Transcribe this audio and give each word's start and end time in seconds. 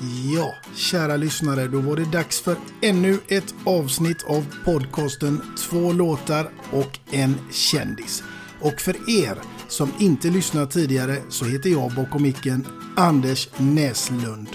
Ja, 0.00 0.54
kära 0.74 1.16
lyssnare, 1.16 1.68
då 1.68 1.80
var 1.80 1.96
det 1.96 2.12
dags 2.12 2.40
för 2.40 2.56
ännu 2.82 3.18
ett 3.28 3.54
avsnitt 3.64 4.24
av 4.24 4.46
podcasten 4.64 5.40
Två 5.58 5.92
låtar 5.92 6.50
och 6.72 6.98
en 7.10 7.34
kändis. 7.50 8.22
Och 8.60 8.80
för 8.80 9.10
er 9.10 9.38
som 9.68 9.92
inte 9.98 10.28
lyssnat 10.28 10.70
tidigare 10.70 11.16
så 11.28 11.44
heter 11.44 11.70
jag 11.70 11.92
bakom 11.94 12.22
micken 12.22 12.66
Anders 12.96 13.48
Näslund. 13.56 14.48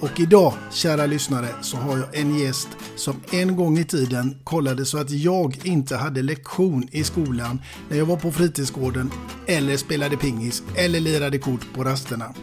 Och 0.00 0.20
idag, 0.20 0.54
kära 0.70 1.06
lyssnare, 1.06 1.48
så 1.60 1.76
har 1.76 1.98
jag 1.98 2.16
en 2.16 2.38
gäst 2.38 2.68
som 2.96 3.20
en 3.30 3.56
gång 3.56 3.78
i 3.78 3.84
tiden 3.84 4.38
kollade 4.44 4.84
så 4.84 4.98
att 4.98 5.10
jag 5.10 5.66
inte 5.66 5.96
hade 5.96 6.22
lektion 6.22 6.88
i 6.90 7.04
skolan 7.04 7.60
när 7.88 7.96
jag 7.96 8.06
var 8.06 8.16
på 8.16 8.32
fritidsgården 8.32 9.10
eller 9.46 9.76
spelade 9.76 10.16
pingis 10.16 10.62
eller 10.76 11.00
lirade 11.00 11.38
kort 11.38 11.74
på 11.74 11.84
rasterna. 11.84 12.34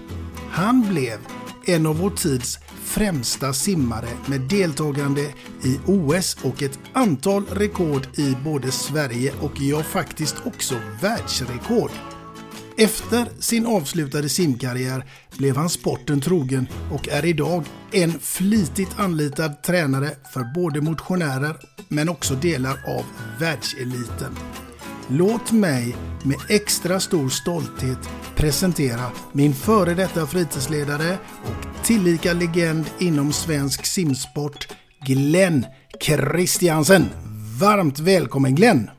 Han 0.52 0.81
blev 0.90 1.19
en 1.66 1.86
av 1.86 1.98
vår 1.98 2.09
tids 2.09 2.59
främsta 2.84 3.53
simmare 3.53 4.09
med 4.26 4.42
deltagande 4.42 5.22
i 5.64 5.80
OS 5.86 6.38
och 6.44 6.64
ett 6.64 6.80
antal 6.94 7.46
rekord 7.46 8.08
i 8.18 8.36
både 8.44 8.72
Sverige 8.72 9.34
och 9.42 9.52
ja, 9.59 9.84
faktiskt 9.84 10.36
också 10.46 10.75
världsrekord. 11.02 11.92
Efter 12.78 13.28
sin 13.40 13.66
avslutade 13.66 14.30
simkarriär 14.30 15.06
blev 15.38 15.58
han 15.58 15.70
sporten 15.70 16.22
trogen 16.22 16.68
och 16.92 17.09
är 17.09 17.25
idag 17.25 17.66
en 17.92 18.20
flitigt 18.20 19.00
anlitad 19.00 19.64
tränare 19.64 20.12
för 20.34 20.54
både 20.54 20.81
motionärer 20.81 21.58
men 21.88 22.09
också 22.09 22.36
delar 22.36 22.80
av 22.88 23.06
världseliten. 23.40 24.36
Låt 25.10 25.52
mig 25.52 25.96
med 26.24 26.38
extra 26.50 27.00
stor 27.00 27.30
stolthet 27.30 28.10
presentera 28.36 29.12
min 29.32 29.54
före 29.54 29.94
detta 29.94 30.26
fritidsledare 30.26 31.18
och 31.44 31.86
tillika 31.86 32.34
legend 32.34 32.86
inom 33.00 33.32
svensk 33.34 33.86
simsport, 33.86 34.68
Glenn 35.02 35.66
Christiansen. 36.02 37.06
Varmt 37.62 38.00
välkommen 38.00 38.56
Glenn! 38.56 38.90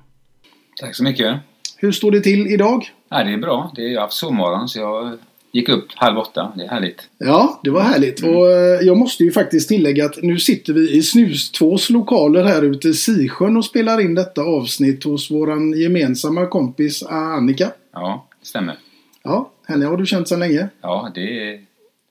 Tack 0.80 0.94
så 0.94 1.04
mycket! 1.04 1.40
Hur 1.76 1.92
står 1.92 2.10
det 2.10 2.20
till 2.20 2.46
idag? 2.46 2.90
Ja, 3.10 3.24
det 3.24 3.32
är 3.32 3.38
bra. 3.38 3.72
Det 3.76 3.94
är, 3.94 4.00
haft 4.00 4.14
sovmorgon 4.14 4.68
så 4.68 4.78
jag 4.78 5.18
gick 5.52 5.68
upp 5.68 5.86
halv 5.94 6.18
åtta. 6.18 6.52
Det 6.56 6.62
är 6.64 6.68
härligt. 6.68 7.08
Ja, 7.18 7.60
det 7.64 7.70
var 7.70 7.80
härligt. 7.82 8.22
Mm. 8.22 8.36
Och 8.36 8.50
eh, 8.50 8.80
jag 8.82 8.96
måste 8.96 9.24
ju 9.24 9.32
faktiskt 9.32 9.68
tillägga 9.68 10.04
att 10.04 10.22
nu 10.22 10.38
sitter 10.38 10.72
vi 10.72 10.96
i 10.96 11.02
Snustvås 11.02 11.90
lokaler 11.90 12.44
här 12.44 12.62
ute 12.62 12.88
i 12.88 12.94
Sisjön 12.94 13.56
och 13.56 13.64
spelar 13.64 14.00
in 14.00 14.14
detta 14.14 14.40
avsnitt 14.42 15.04
hos 15.04 15.30
våran 15.30 15.72
gemensamma 15.72 16.46
kompis 16.46 17.02
Annika. 17.02 17.70
Ja, 17.92 18.26
det 18.40 18.46
stämmer. 18.46 18.74
Ja, 19.22 19.50
henne 19.68 19.86
har 19.86 19.96
du 19.96 20.06
känt 20.06 20.28
sedan 20.28 20.40
länge. 20.40 20.68
Ja, 20.82 21.10
det 21.14 21.50
är 21.50 21.60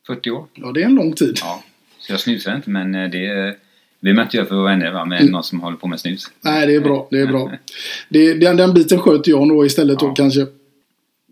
40 0.07 0.31
år. 0.31 0.45
Ja, 0.53 0.71
det 0.71 0.81
är 0.81 0.85
en 0.85 0.95
lång 0.95 1.13
tid. 1.13 1.37
Ja, 1.41 1.63
så 1.99 2.13
jag 2.13 2.19
snusar 2.19 2.55
inte 2.55 2.69
men 2.69 2.95
eh, 2.95 3.09
det 3.09 3.25
är 3.27 3.55
det 3.99 4.09
vill 4.09 4.15
man 4.15 4.25
inte 4.25 4.37
göra 4.37 4.47
för 4.47 4.55
att 4.55 4.59
vara 4.61 4.71
vänner 4.71 4.91
va, 4.91 5.05
med 5.05 5.19
Mm. 5.21 5.31
någon 5.31 5.43
som 5.43 5.59
håller 5.59 5.77
på 5.77 5.87
med 5.87 5.99
snus. 5.99 6.31
Nej, 6.41 6.67
det 6.67 6.75
är 6.75 6.79
bra. 6.79 7.07
Det 7.11 7.19
är 7.19 7.27
bra. 7.27 7.51
Det, 8.09 8.33
den, 8.33 8.57
den 8.57 8.73
biten 8.73 8.99
sköter 8.99 9.31
jag 9.31 9.47
nog 9.47 9.65
istället 9.65 9.99
då 9.99 10.05
Ja. 10.05 10.13
kanske. 10.13 10.45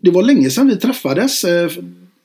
Det 0.04 0.10
var 0.10 0.22
länge 0.22 0.50
sedan 0.50 0.68
vi 0.68 0.76
träffades. 0.76 1.44
eh, 1.44 1.70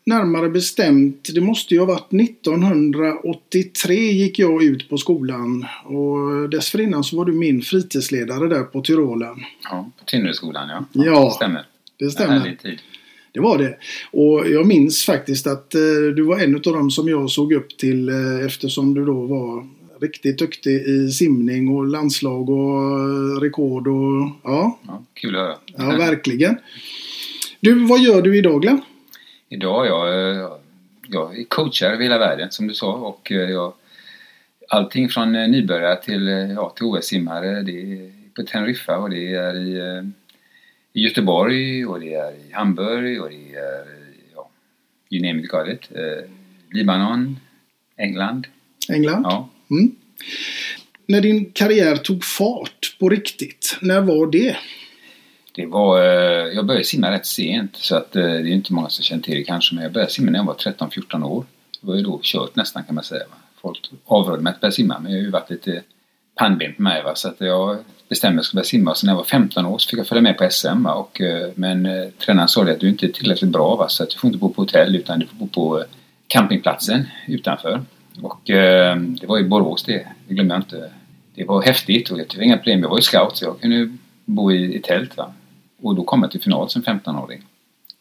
Närmare 0.06 0.50
bestämt, 0.50 1.30
det 1.36 1.42
måste 1.42 1.74
ju 1.74 1.80
ha 1.80 1.88
varit 1.88 2.14
1983 2.14 3.96
gick 3.96 4.40
jag 4.40 4.64
ut 4.64 4.90
på 4.90 4.98
skolan. 4.98 5.66
Och 5.86 6.50
dessförinnan 6.50 7.04
så 7.04 7.18
var 7.18 7.26
du 7.26 7.34
min 7.34 7.62
fritidsledare 7.62 8.48
där 8.48 8.64
på 8.64 8.82
Tyrolen. 8.82 9.36
Ja, 9.64 9.92
på 10.00 10.06
Tynneredsskolan 10.06 10.70
ja. 10.70 10.86
Ja, 11.04 11.26
det 11.26 11.32
stämmer. 11.32 11.66
Det 12.00 12.10
stämmer. 12.10 12.58
Tid. 12.64 12.80
Det 13.32 13.40
var 13.40 13.58
det. 13.58 13.78
Och 14.12 14.50
jag 14.50 14.68
minns 14.68 15.06
faktiskt 15.06 15.48
att 15.48 15.76
eh, 15.76 15.82
du 16.16 16.22
var 16.24 16.40
en 16.40 16.56
av 16.56 16.62
dem 16.62 16.92
som 16.92 17.08
jag 17.10 17.30
såg 17.30 17.54
upp 17.54 17.78
till 17.78 18.10
eh, 18.10 18.46
eftersom 18.46 18.94
du 18.94 19.06
då 19.06 19.26
var 19.26 19.68
riktigt 20.02 20.40
duktig 20.40 20.72
i 20.82 21.12
simning 21.12 21.70
och 21.70 21.88
landslag 21.88 22.50
och 22.50 23.00
eh, 23.00 23.40
rekord 23.42 23.88
och 23.88 24.30
ja, 24.44 24.80
Ja, 24.88 25.04
kul 25.14 25.36
att 25.36 25.42
höra. 25.42 25.56
ja 25.92 25.98
verkligen. 25.98 26.58
Du, 27.60 27.88
vad 27.88 28.00
gör 28.00 28.22
du 28.22 28.38
idag 28.38 28.62
Glenn? 28.62 28.82
Idag 29.50 29.88
jag, 29.88 30.08
eh, 30.08 30.50
jag 31.08 31.40
är 31.40 31.44
coachar 31.44 31.92
över 31.92 32.04
hela 32.04 32.18
världen 32.18 32.52
som 32.52 32.68
du 32.68 32.74
sa 32.74 32.94
och 32.94 33.32
eh, 33.32 33.50
jag, 33.50 33.74
allting 34.70 35.10
från 35.10 35.36
eh, 35.36 35.48
nybörjare 35.48 36.02
till, 36.04 36.28
ja, 36.56 36.70
till 36.70 36.86
OS-simmare. 36.86 37.62
Det 37.62 37.82
är 37.82 38.12
på 38.36 38.44
Teneriffa 38.44 38.98
och 38.98 39.10
det 39.10 39.34
är 39.34 39.56
i, 39.56 40.04
i 40.94 41.02
Göteborg 41.02 41.86
och 41.86 42.00
det 42.00 42.14
är 42.14 42.32
i 42.32 42.52
Hamburg 42.52 43.22
och 43.22 43.30
det 43.30 43.56
är, 43.56 43.86
ja, 44.36 44.50
you 45.10 45.28
name 45.28 45.44
it, 45.44 45.50
got 45.50 45.68
it. 45.68 45.90
Libanon, 46.74 47.40
England. 47.98 48.48
England? 48.90 49.22
Ja, 49.24 49.50
Mm. 49.72 49.96
När 51.06 51.22
din 51.22 51.52
karriär 51.52 51.96
tog 51.96 52.24
fart 52.24 52.98
på 53.00 53.10
riktigt, 53.10 53.78
när 53.82 54.02
var 54.02 54.32
det? 54.32 54.58
Det 55.60 55.66
var, 55.66 56.02
eh, 56.02 56.54
jag 56.56 56.66
började 56.66 56.86
simma 56.86 57.12
rätt 57.12 57.26
sent 57.26 57.76
så 57.76 57.96
att 57.96 58.16
eh, 58.16 58.24
det 58.24 58.30
är 58.30 58.48
inte 58.48 58.74
många 58.74 58.90
som 58.90 59.04
känner 59.04 59.24
till 59.24 59.36
det 59.36 59.44
kanske 59.44 59.76
men 59.76 59.84
jag 59.84 59.94
började 59.94 60.12
simma 60.12 60.32
när 60.32 60.40
jag 60.40 60.46
var 60.46 60.54
13-14 60.54 61.24
år. 61.24 61.46
Det 61.82 61.88
var 61.88 61.96
ju 61.96 62.02
då 62.02 62.20
kört 62.24 62.56
nästan 62.56 62.84
kan 62.84 62.96
man 62.96 63.04
säga. 63.04 63.24
Va? 63.30 63.36
Folk 63.62 63.92
avrådde 64.06 64.42
mig 64.42 64.54
att 64.54 64.62
börja 64.62 64.72
simma 64.72 65.00
men 65.00 65.12
jag 65.12 65.20
har 65.20 65.24
ju 65.24 65.30
varit 65.30 65.50
lite 65.50 65.82
pannbent 66.36 66.76
på 66.76 66.82
mig 66.82 67.04
va? 67.04 67.16
så 67.16 67.28
att 67.28 67.36
jag 67.40 67.78
bestämde 68.10 68.36
mig 68.36 68.40
att 68.40 68.44
jag 68.44 68.46
skulle 68.46 68.58
börja 68.58 68.66
simma 68.66 68.92
och 68.92 68.98
sen 68.98 69.08
när 69.08 69.14
jag 69.14 69.18
var 69.18 69.24
15 69.24 69.66
år 69.66 69.78
så 69.78 69.90
fick 69.90 70.00
jag 70.00 70.08
följa 70.08 70.22
med 70.22 70.38
på 70.38 70.48
SM 70.50 70.84
va? 70.84 70.94
Och, 70.94 71.22
eh, 71.22 71.50
men 71.56 72.12
tränaren 72.18 72.48
sa 72.48 72.64
det 72.64 72.72
att 72.72 72.80
du 72.80 72.90
inte 72.90 73.06
är 73.06 73.12
tillräckligt 73.12 73.52
bra 73.52 73.76
va? 73.76 73.90
så 73.90 74.04
att 74.04 74.10
du 74.10 74.18
får 74.18 74.28
inte 74.28 74.40
bo 74.40 74.50
på 74.50 74.62
hotell 74.62 74.96
utan 74.96 75.20
du 75.20 75.26
får 75.26 75.36
bo 75.36 75.48
på 75.48 75.84
campingplatsen 76.28 77.08
utanför. 77.28 77.82
Och 78.22 78.50
eh, 78.50 78.98
det 78.98 79.28
var 79.28 79.40
i 79.40 79.44
Borås 79.44 79.84
det, 79.84 80.08
det 80.28 80.34
glömmer 80.34 80.56
jag 80.56 80.60
inte. 80.60 80.92
Det 81.36 81.44
var 81.46 81.62
häftigt 81.62 82.10
och 82.10 82.18
det 82.18 82.38
var 82.38 82.44
inga 82.44 82.58
problem. 82.58 82.82
Jag 82.82 82.90
var 82.90 82.98
ju 82.98 83.02
scout 83.02 83.38
så 83.38 83.46
jag 83.46 83.62
kunde 83.62 83.98
bo 84.26 84.52
i, 84.52 84.76
i 84.76 84.80
tält. 84.80 85.18
Va? 85.18 85.34
Och 85.82 85.96
då 85.96 86.04
kom 86.04 86.22
jag 86.22 86.32
till 86.32 86.42
final 86.42 86.70
som 86.70 86.82
15-åring. 86.82 87.42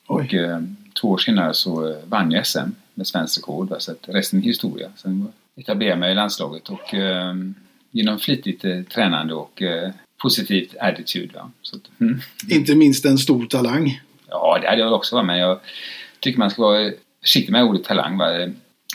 Och 0.06 0.34
eh, 0.34 0.60
två 1.00 1.08
år 1.08 1.19
senare 1.19 1.54
så 1.54 1.96
vann 2.04 2.30
jag 2.30 2.46
SM 2.46 2.58
med 2.94 3.06
svensk 3.06 3.38
rekord. 3.38 3.75
Så 3.78 3.92
att 3.92 4.08
resten 4.08 4.38
är 4.38 4.42
historia. 4.42 4.90
Sen 4.96 5.32
etablerade 5.56 5.90
jag 5.90 5.98
mig 5.98 6.12
i 6.12 6.14
landslaget 6.14 6.69
och 6.69 6.94
eh, 6.94 7.34
genom 7.90 8.19
flitigt 8.19 8.64
eh, 8.64 8.82
tränande 8.82 9.34
och 9.34 9.62
eh, 9.62 9.90
positivt 10.22 10.76
attityd. 10.80 11.32
Va? 11.32 11.50
Så 11.62 11.76
att, 11.76 12.00
mm. 12.00 12.20
Inte 12.50 12.75
minst 12.75 13.04
en 13.04 13.19
stor 13.19 13.46
talang. 13.46 14.00
Ja, 14.28 14.58
det 14.62 14.69
hade 14.69 14.81
jag 14.81 14.92
också. 14.92 15.16
Va? 15.16 15.22
Men 15.22 15.38
jag 15.38 15.60
tycker 16.20 16.38
man 16.38 16.50
ska 16.50 16.62
vara 16.62 16.90
försiktig 17.20 17.52
med 17.52 17.64
ordet 17.64 17.84
talang. 17.84 18.19
Va? 18.19 18.32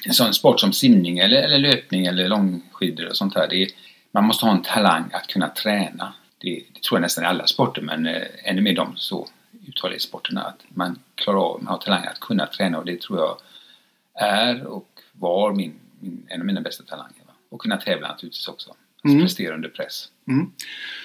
En 0.05 0.13
sån 0.13 0.33
sport 0.33 0.59
som 0.59 0.73
simning 0.73 1.19
eller, 1.19 1.43
eller 1.43 1.57
löpning 1.57 2.05
eller 2.05 2.27
långskidor 2.27 3.09
och 3.09 3.17
sånt 3.17 3.35
här. 3.35 3.47
Det 3.47 3.63
är, 3.63 3.69
man 4.11 4.23
måste 4.23 4.45
ha 4.45 4.53
en 4.53 4.61
talang 4.61 5.09
att 5.13 5.27
kunna 5.27 5.49
träna. 5.49 6.13
Det, 6.43 6.63
det 6.73 6.81
tror 6.81 6.97
jag 6.97 7.01
nästan 7.01 7.23
i 7.23 7.27
alla 7.27 7.47
sporter 7.47 7.81
men 7.81 8.05
eh, 8.05 8.21
ännu 8.43 8.61
mer 8.61 8.75
de 8.75 8.93
så 8.95 9.27
uthållighetssporterna. 9.67 10.41
Att 10.41 10.63
man 10.69 10.99
klarar 11.15 11.37
av, 11.37 11.63
man 11.63 11.71
har 11.73 11.77
talang 11.77 12.05
att 12.05 12.19
kunna 12.19 12.47
träna 12.47 12.77
och 12.77 12.85
det 12.85 13.01
tror 13.01 13.19
jag 13.19 13.37
är 14.13 14.65
och 14.65 14.89
var 15.11 15.53
min, 15.53 15.73
min, 15.99 16.25
en 16.29 16.41
av 16.41 16.45
mina 16.45 16.61
bästa 16.61 16.83
talanger. 16.83 17.23
Va? 17.27 17.33
Och 17.49 17.61
kunna 17.61 17.77
tävla 17.77 18.07
naturligtvis 18.07 18.47
också. 18.47 18.69
Alltså 18.69 18.79
Mm. 19.05 19.21
prestera 19.21 19.55
under 19.55 19.69
press. 19.69 20.07
Mm. 20.27 20.51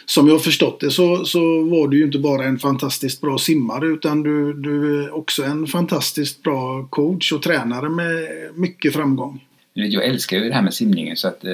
Som 0.06 0.26
jag 0.26 0.34
har 0.34 0.38
förstått 0.38 0.80
det 0.80 0.90
så, 0.90 1.24
så 1.24 1.62
var 1.62 1.88
du 1.88 1.98
ju 1.98 2.04
inte 2.04 2.18
bara 2.18 2.44
en 2.44 2.58
fantastiskt 2.58 3.20
bra 3.20 3.38
simmare 3.38 3.86
utan 3.86 4.22
du, 4.22 4.52
du 4.52 5.04
är 5.04 5.14
också 5.14 5.42
en 5.44 5.66
fantastiskt 5.66 6.42
bra 6.42 6.86
coach 6.90 7.32
och 7.32 7.42
tränare 7.42 7.88
med 7.88 8.28
mycket 8.54 8.92
framgång. 8.92 9.44
Jag 9.72 10.04
älskar 10.04 10.36
ju 10.36 10.48
det 10.48 10.54
här 10.54 10.62
med 10.62 10.74
simningen 10.74 11.16
så 11.16 11.28
att 11.28 11.44
eh, 11.44 11.52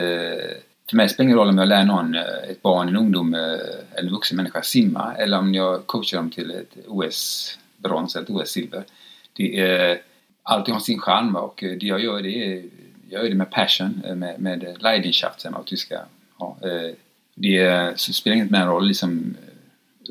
för 0.91 0.97
mig 0.97 1.09
spelar 1.09 1.25
det 1.25 1.29
ingen 1.29 1.39
roll 1.39 1.49
om 1.49 1.59
jag 1.59 1.69
lär 1.69 1.85
någon, 1.85 2.15
eh, 2.15 2.51
ett 2.51 2.63
barn, 2.63 2.89
en 2.89 2.97
ungdom 2.97 3.35
eh, 3.35 3.41
eller 3.41 4.09
en 4.09 4.11
vuxen 4.11 4.37
människa 4.37 4.63
simma 4.63 5.15
eller 5.15 5.39
om 5.39 5.55
jag 5.55 5.87
coachar 5.87 6.17
dem 6.17 6.31
till 6.31 6.51
ett 6.51 6.77
OS-brons 6.87 8.17
eller 8.17 8.25
ett 8.25 8.31
OS-silver. 8.31 8.85
Det 9.33 9.61
är, 9.61 10.01
allting 10.43 10.75
har 10.75 10.81
sin 10.81 11.01
charm 11.01 11.37
och 11.37 11.65
det 11.81 11.87
jag 11.87 12.01
gör 12.01 12.23
det 12.23 12.45
är, 12.45 12.65
jag 13.11 13.23
gör 13.23 13.31
det 13.31 13.37
med 13.37 13.51
passion, 13.51 14.03
eh, 14.07 14.15
med, 14.15 14.41
med 14.41 14.77
Leidenschaft 14.81 15.41
säger 15.41 15.53
man 15.53 15.63
på 15.63 15.69
tyska. 15.69 16.01
Ja, 16.39 16.57
eh, 16.63 16.95
det 17.35 17.93
så 18.01 18.13
spelar 18.13 18.37
inget 18.37 18.51
mer 18.51 18.67
roll 18.67 18.87
liksom, 18.87 19.37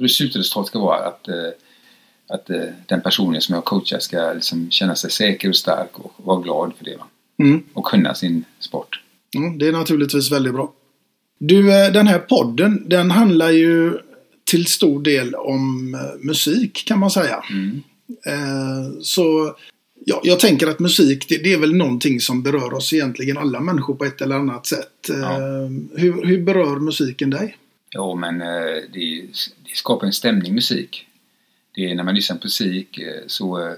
eh, 0.01 0.07
slutresultatet 0.07 0.67
ska 0.67 0.79
vara 0.79 1.07
att 1.07 1.27
eh, 1.27 1.49
att 2.27 2.49
eh, 2.49 2.65
den 2.85 3.01
personen 3.01 3.41
som 3.41 3.55
jag 3.55 3.65
coachar 3.65 3.99
ska 3.99 4.33
liksom 4.33 4.71
känna 4.71 4.95
sig 4.95 5.11
säker 5.11 5.49
och 5.49 5.55
stark 5.55 5.99
och 5.99 6.13
vara 6.17 6.41
glad 6.41 6.73
för 6.77 6.85
det. 6.85 6.95
Va? 6.95 7.05
Mm. 7.39 7.63
Och 7.73 7.85
kunna 7.85 8.13
sin 8.13 8.45
sport. 8.59 9.02
Mm, 9.35 9.57
det 9.57 9.67
är 9.67 9.71
naturligtvis 9.71 10.31
väldigt 10.31 10.53
bra. 10.53 10.73
Du, 11.39 11.73
eh, 11.73 11.91
den 11.91 12.07
här 12.07 12.19
podden 12.19 12.89
den 12.89 13.11
handlar 13.11 13.49
ju 13.51 13.97
till 14.43 14.65
stor 14.65 15.03
del 15.03 15.35
om 15.35 15.93
eh, 15.95 16.25
musik 16.25 16.83
kan 16.87 16.99
man 16.99 17.11
säga. 17.11 17.43
Mm. 17.51 17.81
Eh, 18.25 18.91
Så 19.01 19.55
ja, 20.05 20.21
jag 20.23 20.39
tänker 20.39 20.67
att 20.67 20.79
musik 20.79 21.29
det, 21.29 21.37
det 21.37 21.53
är 21.53 21.57
väl 21.57 21.75
någonting 21.75 22.19
som 22.19 22.43
berör 22.43 22.73
oss 22.73 22.93
egentligen 22.93 23.37
alla 23.37 23.59
människor 23.59 23.93
på 23.95 24.05
ett 24.05 24.21
eller 24.21 24.35
annat 24.35 24.65
sätt. 24.65 25.09
Eh, 25.09 25.19
Ja. 25.19 25.37
Hur, 25.95 26.25
hur 26.25 26.41
berör 26.41 26.79
musiken 26.79 27.29
dig? 27.29 27.57
Jo, 27.95 28.15
men 28.15 28.41
eh, 28.41 28.47
det, 28.93 29.21
det 29.63 29.75
skapar 29.75 30.07
en 30.07 30.13
stämning 30.13 30.53
musik. 30.55 31.05
Det 31.75 31.91
är 31.91 31.95
när 31.95 32.03
man 32.03 32.15
lyssnar 32.15 32.37
på 32.37 32.45
musik 32.45 32.99
så 33.27 33.75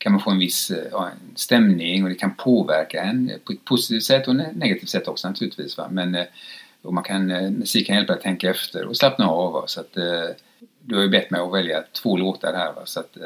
kan 0.00 0.12
man 0.12 0.20
få 0.20 0.30
en 0.30 0.38
viss 0.38 0.70
eh, 0.70 1.08
stämning 1.34 2.02
och 2.02 2.08
det 2.08 2.14
kan 2.14 2.34
påverka 2.34 3.02
en 3.02 3.30
eh, 3.30 3.36
på 3.44 3.52
ett 3.52 3.64
positivt 3.64 4.02
sätt 4.02 4.28
och 4.28 4.36
negativt 4.36 4.88
sätt 4.88 5.08
också 5.08 5.28
naturligtvis. 5.28 5.78
Va? 5.78 5.88
Men 5.90 6.14
eh, 6.14 6.24
och 6.82 6.94
man 6.94 7.04
kan, 7.04 7.26
musik 7.58 7.86
kan 7.86 7.96
hjälpa 7.96 8.12
dig 8.12 8.18
att 8.18 8.22
tänka 8.22 8.50
efter 8.50 8.84
och 8.84 8.96
slappna 8.96 9.28
av. 9.28 9.52
Va? 9.52 9.62
Så 9.66 9.80
att, 9.80 9.92
du 10.80 10.94
har 10.94 11.02
ju 11.02 11.08
bett 11.08 11.30
mig 11.30 11.40
att 11.40 11.52
välja 11.52 11.82
två 12.02 12.16
låtar 12.16 12.52
här. 12.54 12.72
Va? 12.72 12.82
Så 12.84 13.00
att, 13.00 13.16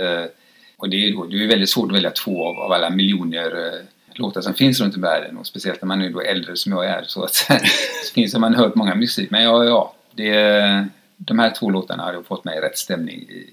och 0.76 0.88
det 0.88 0.96
är, 0.96 1.12
då, 1.12 1.24
det 1.24 1.44
är 1.44 1.48
väldigt 1.48 1.70
svårt 1.70 1.90
att 1.90 1.96
välja 1.96 2.10
två 2.10 2.46
av, 2.46 2.58
av 2.58 2.72
alla 2.72 2.90
miljoner 2.90 3.82
låtar 4.14 4.40
som 4.40 4.54
finns 4.54 4.80
runt 4.80 4.96
i 4.96 5.00
världen 5.00 5.36
och 5.36 5.46
speciellt 5.46 5.82
när 5.82 5.86
man 5.86 6.02
är 6.02 6.10
då 6.10 6.20
äldre 6.20 6.56
som 6.56 6.72
jag 6.72 6.84
är 6.86 7.02
så 7.02 7.22
att 7.22 7.34
så 8.04 8.14
finns 8.14 8.32
det, 8.32 8.38
man 8.38 8.54
har 8.54 8.64
hört 8.64 8.74
många 8.74 8.94
musik. 8.94 9.30
Men 9.30 9.42
ja, 9.42 9.64
ja 9.64 9.94
det, 10.10 10.88
de 11.16 11.38
här 11.38 11.50
två 11.50 11.70
låtarna 11.70 12.02
har 12.02 12.22
fått 12.22 12.44
mig 12.44 12.58
i 12.58 12.60
rätt 12.60 12.78
stämning 12.78 13.20
i, 13.20 13.50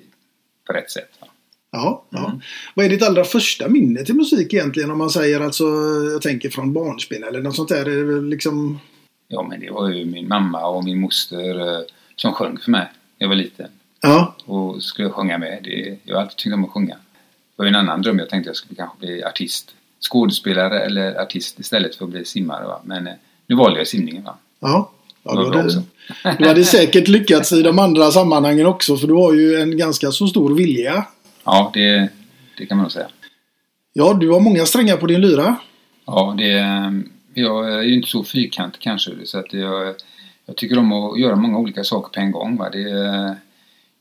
på 0.68 0.74
rätt 0.74 0.92
sätt. 0.92 1.12
Va? 1.20 1.28
Ja, 1.72 2.04
ja. 2.10 2.26
Mm. 2.26 2.42
Vad 2.76 2.86
är 2.86 2.90
ditt 2.90 3.04
allra 3.04 3.24
första 3.24 3.70
minne 3.70 4.04
till 4.04 4.16
musik 4.16 4.54
egentligen? 4.54 4.92
Om 4.92 4.98
man 4.98 5.10
säger 5.10 5.42
alltså, 5.42 5.64
jag 6.12 6.22
tänker 6.22 6.50
från 6.50 6.74
barnsben 6.74 7.24
eller 7.24 7.42
något 7.42 7.56
sånt 7.56 7.70
där. 7.70 8.22
Liksom... 8.22 8.80
Ja, 9.28 9.48
men 9.50 9.60
det 9.60 9.72
var 9.72 9.90
ju 9.90 10.06
min 10.06 10.28
mamma 10.28 10.68
och 10.68 10.84
min 10.84 11.00
moster 11.00 11.60
eh, 11.60 11.82
som 12.16 12.34
sjöng 12.34 12.58
för 12.58 12.72
mig 12.72 12.88
när 13.18 13.26
jag 13.26 13.30
var 13.30 13.36
liten. 13.36 13.68
Ja, 14.02 14.36
Och 14.46 14.84
skulle 14.84 15.10
sjunga 15.10 15.38
med. 15.38 15.60
Det, 15.64 15.98
jag 16.04 16.16
har 16.16 16.22
alltid 16.22 16.38
tyckt 16.38 16.54
om 16.54 16.66
att 16.66 16.72
sjunga. 16.72 16.96
Det 16.96 17.56
var 17.56 17.66
ju 17.66 17.70
en 17.70 17.76
annan 17.76 18.02
dröm. 18.02 18.20
Jag 18.20 18.30
tänkte 18.30 18.50
jag 18.50 18.56
skulle 18.56 18.76
kanske 18.76 18.98
bli 19.00 19.24
artist. 19.24 19.72
Skådespelare 20.00 20.80
eller 20.80 21.22
artist 21.22 21.60
istället 21.60 21.96
för 21.96 22.06
att 22.06 22.12
bli 22.12 22.26
simmare. 22.26 22.66
Va? 22.66 22.82
Men 22.84 23.08
eh, 23.08 23.14
nu 23.48 23.56
valde 23.56 23.80
jag 23.80 23.88
simningen. 23.88 24.24
Va? 24.24 24.38
ja. 24.60 24.92
ja 25.24 25.36
du, 25.36 25.58
hade, 25.58 25.84
du 26.40 26.48
hade 26.48 26.64
säkert 26.64 27.08
lyckats 27.08 27.52
i 27.52 27.62
de 27.62 27.80
andra 27.80 28.12
sammanhangen 28.12 28.66
också 28.66 28.98
för 28.98 29.08
du 29.08 29.14
har 29.14 29.34
ju 29.34 29.56
en 29.56 29.78
ganska 29.78 30.12
så 30.12 30.28
stor 30.28 30.56
vilja. 30.56 31.06
Ja, 31.44 31.72
det, 31.74 32.10
det 32.58 32.66
kan 32.66 32.78
man 32.78 32.84
nog 32.84 32.92
säga. 32.92 33.08
Ja, 33.94 34.14
du 34.14 34.30
har 34.30 34.40
många 34.40 34.66
strängar 34.66 34.98
på 34.98 35.08
din 35.08 35.22
lyra. 35.22 35.56
Ja, 36.06 36.36
det, 36.38 36.50
jag 37.34 37.74
är 37.74 37.82
ju 37.82 37.96
inte 37.96 38.10
så 38.10 38.24
fyrkantig 38.24 38.82
kanske. 38.82 39.12
Så 39.26 39.40
att 39.40 39.54
jag, 39.54 39.96
jag 40.46 40.58
tycker 40.58 40.78
om 40.78 40.92
att 40.92 41.20
göra 41.20 41.36
många 41.36 41.58
olika 41.58 41.84
saker 41.84 42.14
på 42.14 42.20
en 42.20 42.32
gång. 42.32 42.58
Va? 42.58 42.70
Det, 42.70 42.80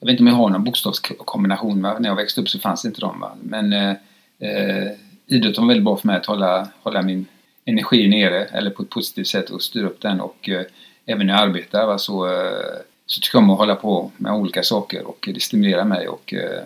jag 0.00 0.06
vet 0.06 0.10
inte 0.10 0.22
om 0.22 0.26
jag 0.26 0.34
har 0.34 0.50
någon 0.50 0.64
bokstavskombination. 0.64 1.82
Va? 1.82 1.96
När 1.98 2.08
jag 2.08 2.16
växte 2.16 2.40
upp 2.40 2.48
så 2.48 2.58
fanns 2.58 2.84
inte 2.84 3.00
de. 3.00 3.20
Va? 3.20 3.32
Men 3.42 3.72
eh, 3.72 3.90
eh, 4.38 4.90
idrotten 5.26 5.64
var 5.64 5.68
väldigt 5.68 5.84
bra 5.84 5.96
för 5.96 6.06
mig 6.06 6.16
att 6.16 6.26
hålla, 6.26 6.68
hålla 6.82 7.02
min 7.02 7.26
energi 7.64 8.08
nere 8.08 8.44
eller 8.44 8.70
på 8.70 8.82
ett 8.82 8.90
positivt 8.90 9.26
sätt 9.26 9.50
och 9.50 9.62
styra 9.62 9.86
upp 9.86 10.00
den. 10.00 10.20
Och 10.20 10.48
eh, 10.48 10.62
även 11.06 11.26
när 11.26 11.34
jag 11.34 11.42
arbetar 11.42 11.86
va? 11.86 11.98
Så, 11.98 12.26
eh, 12.26 12.80
så 13.06 13.20
tycker 13.20 13.38
jag 13.38 13.44
om 13.44 13.50
att 13.50 13.58
hålla 13.58 13.74
på 13.74 14.10
med 14.16 14.32
olika 14.32 14.62
saker 14.62 15.06
och 15.06 15.28
det 15.34 15.40
stimulerar 15.40 15.84
mig. 15.84 16.08
Och, 16.08 16.34
eh, 16.34 16.62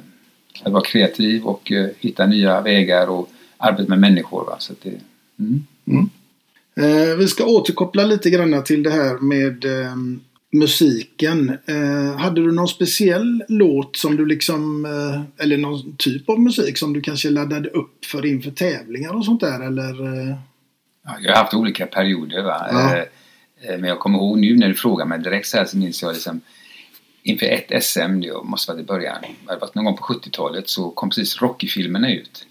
att 0.62 0.72
vara 0.72 0.84
kreativ 0.84 1.44
och 1.44 1.72
eh, 1.72 1.88
hitta 2.00 2.26
nya 2.26 2.60
vägar 2.60 3.10
och 3.10 3.30
arbeta 3.56 3.88
med 3.88 4.00
människor. 4.00 4.44
Va? 4.44 4.56
Så 4.58 4.72
det, 4.82 5.00
mm. 5.38 6.10
Eh, 6.76 7.16
vi 7.16 7.28
ska 7.28 7.44
återkoppla 7.44 8.04
lite 8.04 8.30
grann 8.30 8.64
till 8.64 8.82
det 8.82 8.90
här 8.90 9.18
med 9.18 9.64
eh, 9.64 9.94
musiken. 10.52 11.58
Eh, 11.66 12.18
hade 12.18 12.40
du 12.40 12.52
någon 12.52 12.68
speciell 12.68 13.44
låt 13.48 13.96
som 13.96 14.16
du 14.16 14.26
liksom, 14.26 14.84
eh, 14.84 15.44
eller 15.44 15.58
någon 15.58 15.96
typ 15.96 16.28
av 16.28 16.40
musik 16.40 16.78
som 16.78 16.92
du 16.92 17.00
kanske 17.00 17.30
laddade 17.30 17.68
upp 17.68 18.04
för 18.04 18.26
inför 18.26 18.50
tävlingar 18.50 19.16
och 19.16 19.24
sånt 19.24 19.40
där 19.40 19.66
eller? 19.66 20.28
Eh, 20.30 20.36
Ja, 21.06 21.16
jag 21.20 21.32
har 21.32 21.42
haft 21.42 21.54
olika 21.54 21.86
perioder. 21.86 22.42
Va? 22.42 22.66
Ja. 22.70 23.04
Men 23.78 23.84
jag 23.84 23.98
kommer 23.98 24.18
ihåg 24.18 24.38
nu 24.38 24.56
när 24.56 24.68
du 24.68 24.74
frågar 24.74 25.06
mig 25.06 25.18
direkt 25.18 25.46
så 25.46 25.56
här 25.56 25.64
så 25.64 25.76
minns 25.76 26.02
jag 26.02 26.12
liksom 26.12 26.40
inför 27.24 27.46
ett 27.46 27.84
SM, 27.84 28.20
det 28.20 28.42
måste 28.42 28.72
vara 28.72 28.80
i 28.80 28.84
början, 28.84 29.16
det 29.22 29.48
hade 29.48 29.60
varit 29.60 29.74
någon 29.74 29.84
gång 29.84 29.96
på 29.96 30.04
70-talet 30.04 30.68
så 30.68 30.90
kom 30.90 31.10
precis 31.10 31.42
Rocky-filmerna 31.42 32.12
ut. 32.12 32.46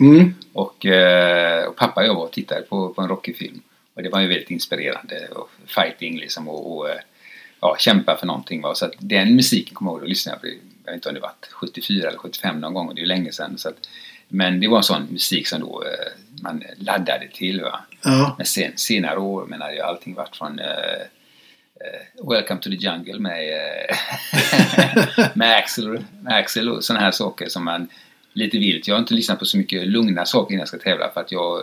mm. 0.00 0.34
Och, 0.52 0.86
eh, 0.86 1.66
och 1.66 1.76
pappa 1.76 2.00
och 2.00 2.06
jag 2.06 2.14
var 2.14 2.24
och 2.24 2.32
tittade 2.32 2.62
på, 2.62 2.88
på 2.94 3.02
en 3.02 3.08
Rocky-film. 3.08 3.60
Och 3.94 4.02
det 4.02 4.08
var 4.08 4.20
ju 4.20 4.28
väldigt 4.28 4.50
inspirerande. 4.50 5.28
Och 5.34 5.50
fighting 5.66 6.18
liksom 6.18 6.48
och, 6.48 6.76
och 6.76 6.90
eh, 6.90 7.00
ja, 7.62 7.76
kämpa 7.78 8.16
för 8.16 8.26
någonting. 8.26 8.62
Va? 8.62 8.74
Så 8.74 8.84
att 8.84 8.94
den 8.98 9.36
musiken 9.36 9.74
kommer 9.74 9.90
jag 9.90 9.94
ihåg, 9.94 10.02
då 10.02 10.08
lyssnade 10.08 10.38
jag 10.42 10.42
på. 10.42 10.58
Jag 10.84 10.92
vet 10.92 10.94
inte 10.94 11.08
om 11.08 11.14
det 11.14 11.20
var 11.20 11.32
74 11.50 12.08
eller 12.08 12.18
75 12.18 12.60
någon 12.60 12.74
gång 12.74 12.88
och 12.88 12.94
det 12.94 12.98
är 12.98 13.02
ju 13.02 13.08
länge 13.08 13.32
sedan. 13.32 13.58
Så 13.58 13.68
att, 13.68 13.88
men 14.28 14.60
det 14.60 14.68
var 14.68 14.76
en 14.76 14.82
sån 14.82 15.06
musik 15.10 15.46
som 15.46 15.60
då 15.60 15.82
eh, 15.82 16.42
man 16.42 16.62
laddade 16.76 17.28
till. 17.34 17.60
Va? 17.60 17.80
Ja. 18.04 18.34
Men 18.38 18.46
sen, 18.46 18.72
senare 18.76 19.18
år 19.18 19.46
menar 19.46 19.70
jag 19.70 19.86
allting 19.86 20.14
varit 20.14 20.36
från 20.36 20.58
eh, 20.58 20.66
eh, 21.80 22.28
Welcome 22.30 22.60
to 22.60 22.70
the 22.70 22.76
Jungle 22.76 23.18
med, 23.18 23.52
eh, 23.52 23.96
med, 25.34 25.56
Axel, 25.56 26.04
med 26.20 26.34
Axel 26.34 26.68
och 26.68 26.84
sådana 26.84 27.04
här 27.04 27.10
saker 27.10 27.48
som 27.48 27.64
man 27.64 27.88
lite 28.32 28.58
vilt. 28.58 28.88
Jag 28.88 28.94
har 28.94 29.00
inte 29.00 29.14
lyssnat 29.14 29.38
på 29.38 29.44
så 29.44 29.58
mycket 29.58 29.86
lugna 29.86 30.24
saker 30.24 30.52
innan 30.52 30.60
jag 30.60 30.68
ska 30.68 30.78
tävla 30.78 31.10
för 31.14 31.20
att 31.20 31.32
jag, 31.32 31.62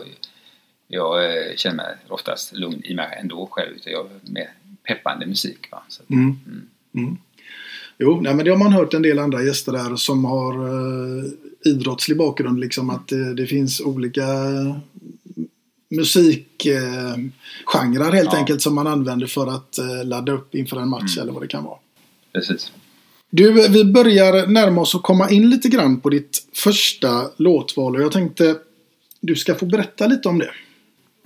jag 0.87 1.25
eh, 1.25 1.55
känner 1.55 1.75
mig 1.75 1.95
oftast 2.07 2.53
lugn 2.53 2.81
i 2.85 2.95
mig 2.95 3.17
ändå 3.21 3.47
själv. 3.51 3.75
Jag 3.85 4.09
med 4.21 4.47
peppande 4.93 5.25
musik. 5.25 5.67
Va? 5.71 5.83
Så, 5.89 6.01
att- 6.03 6.09
Mm. 6.09 6.35
Mm. 6.95 7.17
Jo, 8.01 8.21
nej, 8.21 8.35
men 8.35 8.45
det 8.45 8.51
har 8.51 8.57
man 8.57 8.73
hört 8.73 8.93
en 8.93 9.01
del 9.01 9.19
andra 9.19 9.43
gäster 9.43 9.71
där 9.71 9.95
som 9.95 10.25
har 10.25 10.53
eh, 10.67 11.25
idrottslig 11.65 12.17
bakgrund. 12.17 12.59
Liksom 12.59 12.89
att 12.89 13.07
det, 13.07 13.33
det 13.33 13.45
finns 13.47 13.81
olika 13.81 14.25
musikgenrer 15.89 17.13
eh, 17.13 17.17
genrer 17.65 18.11
helt 18.11 18.29
Ja. 18.33 18.37
enkelt 18.39 18.61
som 18.61 18.75
man 18.75 18.87
använder 18.87 19.27
för 19.27 19.47
att 19.47 19.77
eh, 19.77 20.05
ladda 20.05 20.31
upp 20.31 20.55
inför 20.55 20.77
en 20.77 20.89
match 20.89 21.17
eller 21.17 21.31
vad 21.31 21.41
det 21.43 21.47
kan 21.47 21.63
vara. 21.63 21.77
Precis. 22.33 22.71
Du, 23.29 23.67
vi 23.67 23.83
börjar 23.85 24.47
närma 24.47 24.81
oss 24.81 24.95
och 24.95 25.03
komma 25.03 25.29
in 25.29 25.49
lite 25.49 25.69
grann 25.69 25.99
på 25.99 26.09
ditt 26.09 26.47
första 26.53 27.29
låtval 27.37 27.95
och 27.95 28.01
jag 28.01 28.11
tänkte 28.11 28.55
du 29.21 29.35
ska 29.35 29.55
få 29.55 29.65
berätta 29.65 30.07
lite 30.07 30.29
om 30.29 30.39
det. 30.39 30.51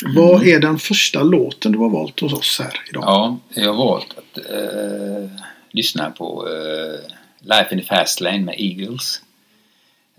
Mm. 0.06 0.16
Vad 0.16 0.48
är 0.48 0.60
den 0.60 0.80
första 0.80 1.24
låten 1.24 1.72
du 1.72 1.78
har 1.78 1.90
valt 1.90 2.20
hos 2.20 2.34
oss 2.34 2.60
här 2.60 2.80
idag? 2.90 3.04
Ja, 3.04 3.38
jag 3.50 3.74
har 3.74 3.86
valt 3.86 4.16
att 4.18 4.38
uh, 4.38 5.30
lyssna 5.72 6.12
på 6.12 6.48
uh, 6.48 7.00
Life 7.40 7.68
in 7.72 7.82
the 7.82 7.86
Fast 7.86 8.22
Lane 8.22 8.40
med 8.40 8.56
Eagles. 8.58 9.22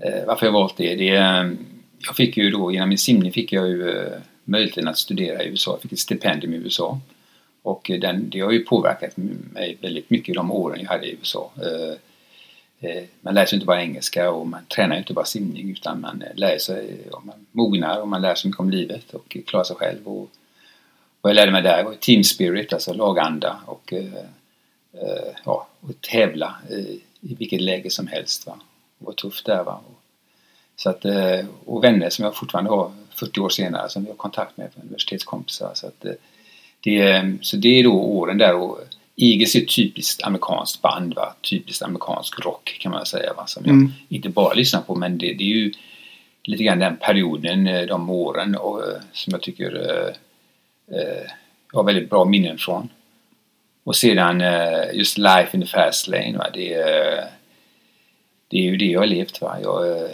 Uh, 0.07 0.27
varför 0.27 0.47
jag 0.47 0.53
valt 0.53 0.77
det? 0.77 0.95
det 0.95 1.05
jag 2.07 2.17
fick 2.17 2.37
ju 2.37 2.51
då, 2.51 2.73
genom 2.73 2.89
min 2.89 2.99
simning 2.99 3.33
fick 3.33 3.53
jag 3.53 3.69
ju 3.69 4.11
möjligheten 4.45 4.89
att 4.89 4.99
studera 4.99 5.43
i 5.43 5.49
USA. 5.49 5.71
Jag 5.71 5.83
fick 5.83 5.93
ett 5.93 5.99
stipendium 5.99 6.55
i 6.55 6.57
USA. 6.57 7.01
Och 7.63 7.91
den, 8.01 8.31
det 8.31 8.41
har 8.41 8.53
ju 8.53 8.65
påverkat 8.65 9.17
mig 9.17 9.79
väldigt 9.81 10.11
mycket 10.11 10.35
de 10.35 10.53
åren 10.53 10.81
jag 10.81 10.89
hade 10.89 11.07
i 11.07 11.17
USA. 11.21 11.51
Eh, 12.85 13.05
man 13.21 13.35
lär 13.35 13.47
sig 13.47 13.57
inte 13.57 13.67
bara 13.67 13.83
engelska 13.83 14.31
och 14.31 14.47
man 14.47 14.67
tränar 14.67 14.97
inte 14.97 15.13
bara 15.13 15.25
simning 15.25 15.71
utan 15.71 16.01
man 16.01 16.23
eh, 16.23 16.35
lär 16.35 16.59
sig, 16.59 16.99
och 17.13 17.27
man 17.27 17.47
mognar 17.53 18.01
och 18.01 18.09
man 18.09 18.23
lär 18.23 18.35
sig 18.35 18.49
mycket 18.49 18.61
om 18.61 18.71
livet 18.71 19.15
och 19.15 19.37
klarar 19.47 19.65
sig 19.65 19.77
själv. 19.77 20.09
Och 20.09 20.31
vad 21.21 21.31
jag 21.31 21.35
lärde 21.35 21.53
mig 21.53 21.63
där 21.63 21.85
var 21.85 21.95
team 21.95 22.25
spirit, 22.25 22.73
alltså 22.73 22.93
laganda 22.93 23.61
och, 23.67 23.93
eh, 23.93 24.25
ja, 25.45 25.69
och 25.81 26.01
tävla 26.01 26.55
i, 26.71 27.01
i 27.21 27.35
vilket 27.35 27.61
läge 27.61 27.91
som 27.91 28.07
helst. 28.07 28.47
Va? 28.47 28.59
Och 28.99 29.07
vara 29.07 29.15
tuff 29.15 29.43
där. 29.43 29.65
Va? 29.65 29.81
Så 30.77 30.91
att, 30.91 31.05
och 31.65 31.85
vänner 31.85 32.11
som 32.11 32.25
jag 32.25 32.37
fortfarande 32.37 32.71
har 32.71 32.93
40 33.11 33.41
år 33.41 33.49
senare 33.49 33.89
som 33.89 34.03
jag 34.05 34.11
har 34.11 34.17
kontakt 34.17 34.57
med, 34.57 34.71
universitetskompisar. 34.83 35.71
Så, 35.75 35.87
att 35.87 36.07
det, 36.81 37.37
så 37.41 37.57
det 37.57 37.79
är 37.79 37.85
då 37.85 37.93
åren 37.93 38.39
där 38.39 38.55
och 38.55 38.79
Eagles 39.17 39.55
är 39.55 39.61
ett 39.61 39.77
typiskt 39.77 40.23
amerikanskt 40.23 40.83
band, 40.83 41.15
va? 41.15 41.35
typiskt 41.43 41.83
amerikansk 41.83 42.45
rock 42.45 42.77
kan 42.81 42.93
man 42.93 43.07
säga. 43.07 43.35
Va? 43.35 43.47
Som 43.47 43.63
jag 43.65 43.73
mm. 43.73 43.93
inte 44.09 44.29
bara 44.29 44.55
lyssnar 44.55 44.81
på 44.81 44.95
men 44.95 45.19
det, 45.19 45.35
det, 45.35 45.45
är 45.45 45.49
ju 45.49 45.73
lite 46.45 46.65
grann 46.65 46.79
den 46.79 46.97
perioden, 46.97 47.67
eh, 47.67 47.87
de 47.87 48.11
åren 48.11 48.57
och, 48.57 48.83
eh, 48.83 49.01
som 49.13 49.31
jag 49.31 49.43
tycker 49.43 49.75
eh, 49.75 50.09
eh, 50.99 51.27
jag 51.73 51.79
har 51.79 51.85
väldigt 51.85 52.11
bra 52.11 52.25
minnen 52.25 52.59
från. 52.59 52.89
Och 53.85 53.97
sedan 53.97 54.41
eh, 54.41 54.95
just 54.95 55.19
Life 55.19 55.49
in 55.53 55.61
the 55.61 55.67
Fast 55.67 56.09
Lane, 56.09 56.39
va? 56.39 56.47
Det, 56.55 56.75
det 58.49 58.57
är 58.57 58.63
ju 58.63 58.77
det 58.77 58.85
jag 58.85 59.01
har 59.01 59.07
levt. 59.07 59.41
Va? 59.41 59.57
Jag, 59.63 60.09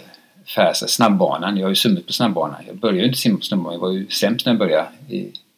fast, 0.55 0.89
snabbbanan, 0.89 1.57
jag 1.57 1.65
har 1.65 1.69
ju 1.69 1.75
simmat 1.75 2.07
på 2.07 2.13
snabbbanan. 2.13 2.63
Jag 2.67 2.75
började 2.75 2.99
ju 2.99 3.05
inte 3.05 3.19
simma 3.19 3.37
på 3.37 3.43
snabbbanan, 3.43 3.73
jag 3.73 3.79
var 3.79 3.91
ju 3.91 4.07
sämst 4.07 4.45
när 4.45 4.53
jag 4.53 4.59
började 4.59 4.87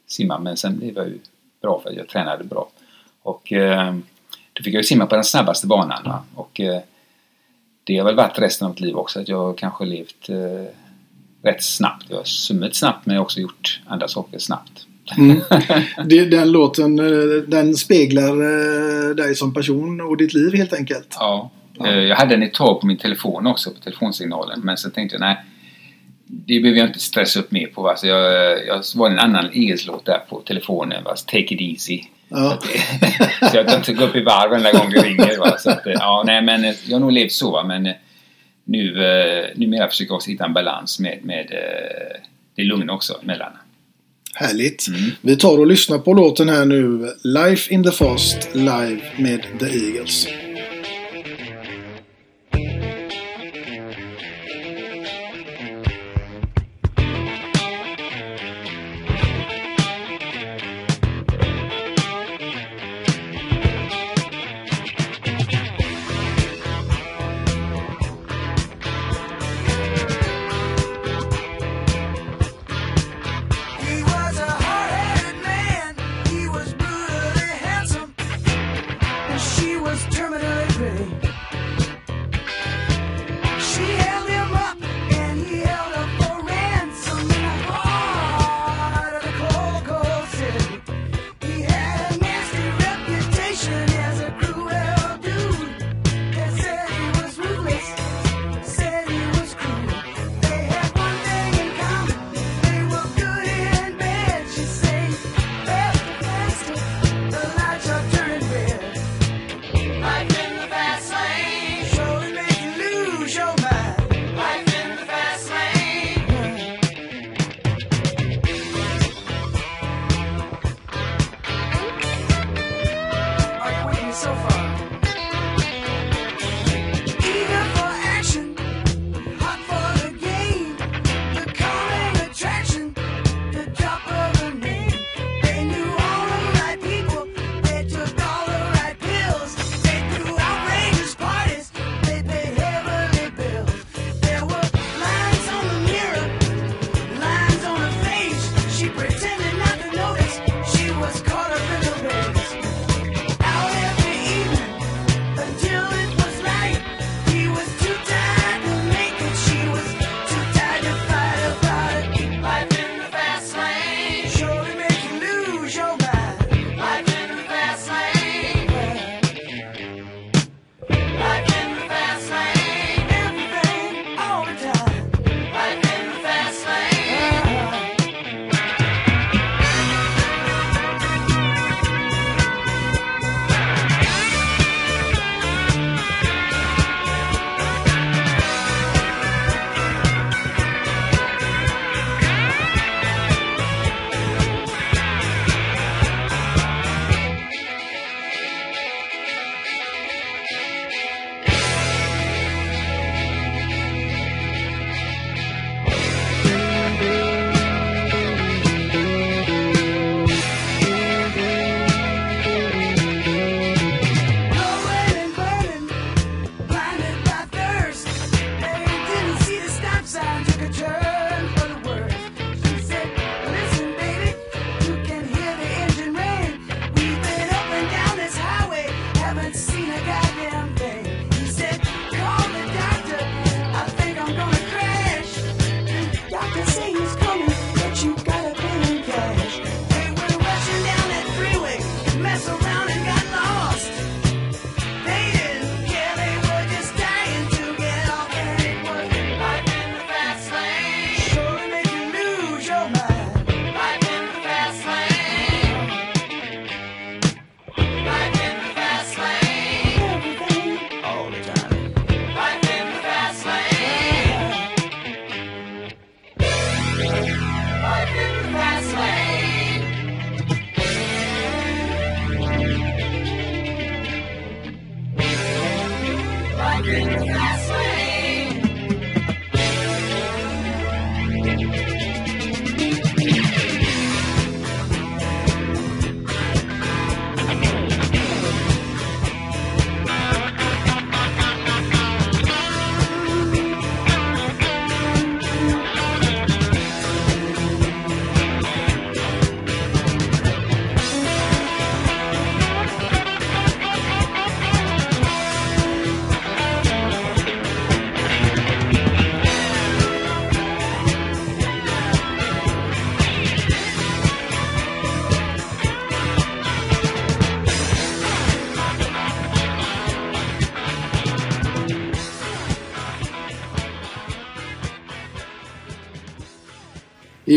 simma 0.07 0.39
men 0.39 0.57
sen 0.57 0.79
blev 0.79 0.95
jag 0.95 1.07
ju 1.07 1.19
bra 1.61 1.79
för 1.83 1.89
att 1.89 1.95
jag 1.95 2.07
tränade 2.07 2.43
bra. 2.43 2.69
Och 3.23 3.53
eh, 3.53 3.95
då 4.53 4.63
fick 4.63 4.73
jag 4.73 4.79
ju 4.79 4.83
simma 4.83 5.05
på 5.05 5.15
den 5.15 5.23
snabbaste 5.23 5.67
banan. 5.67 6.03
Va? 6.05 6.23
Och 6.35 6.59
eh, 6.59 6.81
det 7.83 7.97
har 7.97 8.05
väl 8.05 8.15
varit 8.15 8.39
resten 8.39 8.65
av 8.65 8.71
mitt 8.71 8.79
liv 8.79 8.95
också, 8.95 9.19
att 9.19 9.27
jag 9.27 9.57
kanske 9.57 9.85
levt 9.85 10.29
eh, 10.29 10.65
rätt 11.43 11.63
snabbt. 11.63 12.05
Jag 12.09 12.17
har 12.17 12.23
simmat 12.23 12.75
snabbt 12.75 13.05
men 13.05 13.15
jag 13.15 13.21
har 13.21 13.25
också 13.25 13.39
gjort 13.39 13.81
andra 13.87 14.07
saker 14.07 14.39
snabbt. 14.39 14.85
Mm. 15.17 15.41
Den 16.29 16.51
låten 16.51 16.95
den 17.47 17.75
speglar 17.75 19.13
dig 19.13 19.35
som 19.35 19.53
person 19.53 20.01
och 20.01 20.17
ditt 20.17 20.33
liv 20.33 20.53
helt 20.55 20.73
enkelt. 20.73 21.17
Ja. 21.19 21.51
ja. 21.73 21.91
Jag 21.91 22.15
hade 22.15 22.35
den 22.35 22.43
ett 22.43 22.53
tag 22.53 22.81
på 22.81 22.87
min 22.87 22.97
telefon 22.97 23.47
också, 23.47 23.71
på 23.71 23.79
telefonsignalen. 23.79 24.61
Men 24.63 24.77
sen 24.77 24.91
tänkte 24.91 25.15
jag 25.15 25.21
nej, 25.21 25.45
det 26.45 26.59
behöver 26.59 26.79
jag 26.79 26.89
inte 26.89 26.99
stressa 26.99 27.39
upp 27.39 27.51
mer 27.51 27.67
på. 27.67 27.89
Alltså 27.89 28.07
jag, 28.07 28.67
jag 28.67 28.83
var 28.95 29.09
en 29.09 29.19
annan 29.19 29.49
ES-låt 29.53 30.05
där 30.05 30.19
på 30.29 30.39
telefonen. 30.39 31.03
Va? 31.03 31.15
Take 31.15 31.53
it 31.55 31.61
easy. 31.61 32.01
Ja. 32.29 32.59
Så, 32.61 32.67
så 33.51 33.57
jag 33.57 33.67
kan 33.67 33.77
inte 33.77 33.93
gå 33.93 34.03
upp 34.03 34.15
i 34.15 34.23
varv 34.23 34.49
varenda 34.49 34.71
gång 34.71 34.89
det 34.89 35.01
ringer. 35.01 35.39
Va? 35.39 35.57
Så 35.59 35.69
att, 35.69 35.81
ja, 35.85 36.23
nej, 36.25 36.41
men 36.41 36.63
jag 36.63 36.95
har 36.95 36.99
nog 36.99 37.11
levt 37.11 37.31
så. 37.31 37.51
Va? 37.51 37.63
Men 37.63 37.93
nu, 38.65 39.05
eh, 39.05 39.45
numera 39.55 39.87
försöker 39.87 40.09
jag 40.09 40.15
också 40.15 40.29
hitta 40.29 40.45
en 40.45 40.53
balans 40.53 40.99
med, 40.99 41.19
med 41.23 41.51
eh, 41.51 42.21
det 42.55 42.63
lugna 42.63 42.93
också 42.93 43.19
emellan. 43.23 43.51
Härligt. 44.35 44.87
Mm. 44.87 45.11
Vi 45.21 45.35
tar 45.35 45.59
och 45.59 45.67
lyssnar 45.67 45.99
på 45.99 46.13
låten 46.13 46.49
här 46.49 46.65
nu. 46.65 47.09
Life 47.23 47.73
in 47.73 47.83
the 47.83 47.91
Fast 47.91 48.55
live 48.55 49.01
med 49.17 49.45
The 49.59 49.65
Eagles. 49.65 50.27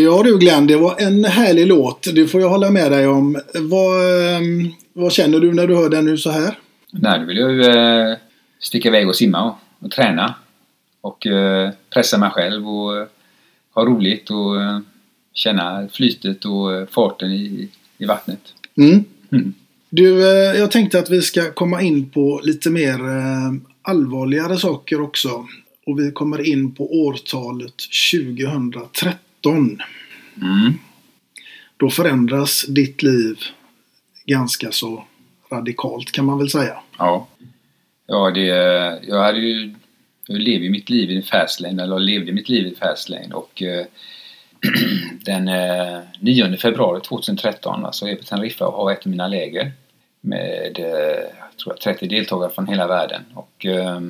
Ja 0.07 0.23
du 0.23 0.39
Glenn, 0.39 0.67
det 0.67 0.77
var 0.77 1.01
en 1.01 1.25
härlig 1.25 1.67
låt. 1.67 2.15
Det 2.15 2.27
får 2.27 2.41
jag 2.41 2.49
hålla 2.49 2.71
med 2.71 2.93
dig 2.93 3.07
om. 3.07 3.41
Vad, 3.55 4.35
ehm, 4.37 4.73
vad 4.93 5.13
känner 5.13 5.41
du 5.41 5.53
när 5.53 5.67
du 5.67 5.77
hör 5.77 5.91
den 5.91 6.05
nu 6.05 6.19
så 6.19 6.31
här? 6.31 6.59
Nej, 6.91 7.21
då 7.21 7.27
vill 7.27 7.37
jag 7.37 7.53
ju 7.53 7.65
eh, 7.65 8.17
sticka 8.61 8.89
iväg 8.89 9.09
och 9.09 9.17
simma 9.17 9.45
och, 9.45 9.85
och 9.85 9.91
träna. 9.91 10.35
Och 11.01 11.27
eh, 11.27 11.71
pressa 11.91 12.19
mig 12.19 12.31
själv 12.31 12.69
och 12.69 12.97
eh, 12.97 13.07
ha 13.75 13.85
roligt 13.85 14.31
och 14.31 14.57
känna 15.35 15.89
flytet 15.93 16.45
och 16.45 16.91
farten 16.91 17.33
i, 17.33 17.69
i 17.99 18.05
vattnet. 18.05 18.41
Mm. 18.77 19.05
Mm. 19.33 19.55
Du, 19.91 20.21
jag 20.59 20.71
tänkte 20.71 20.99
att 20.99 21.11
vi 21.11 21.23
ska 21.23 21.53
komma 21.53 21.83
in 21.83 22.11
på 22.11 22.41
lite 22.45 22.71
mer 22.71 22.99
allvarligare 23.83 24.57
saker 24.57 25.01
också. 25.01 25.47
Och 25.87 25.99
vi 25.99 26.13
kommer 26.13 26.49
in 26.49 26.75
på 26.75 27.07
årtalet 27.07 27.75
2013. 28.13 29.26
Mm. 29.51 30.75
Då 31.77 31.91
förändras 31.91 32.67
ditt 32.69 33.03
liv 33.03 33.39
ganska 34.25 34.73
så 34.73 35.05
radikalt 35.53 36.13
kan 36.13 36.25
man 36.25 36.39
väl 36.39 36.51
säga. 36.51 36.77
Ja. 36.99 37.29
Ja, 38.07 38.31
det... 38.31 38.47
Jag 39.09 39.23
hade 39.23 39.39
ju... 39.39 39.75
Jag 40.29 40.39
ju 40.41 40.71
mitt 40.71 40.91
liv 40.91 41.11
i 41.11 41.17
en 41.17 41.23
fast 41.23 41.61
lane, 41.61 41.83
eller 41.83 41.99
levde 41.99 42.33
mitt 42.33 42.49
liv 42.49 42.67
i 42.67 42.69
en 42.69 42.77
fast 42.77 43.09
lane 43.09 43.35
och 43.35 43.63
eh, 43.63 43.87
den 45.25 45.49
eh, 45.49 45.99
9 46.21 46.57
februari 46.57 47.01
2013 47.01 47.85
alltså 47.85 48.07
är 48.07 48.11
jag 48.11 48.19
på 48.19 48.25
Teneriffa 48.25 48.67
och 48.67 48.73
har 48.73 48.93
ett 48.93 49.07
av 49.07 49.11
mina 49.11 49.29
läger 49.29 49.73
med 50.21 50.79
eh, 50.79 51.25
jag 51.41 51.57
tror 51.59 51.75
jag, 51.75 51.81
30 51.81 52.07
deltagare 52.07 52.51
från 52.51 52.67
hela 52.67 52.87
världen 52.87 53.23
och 53.35 53.67
eh, 53.67 54.01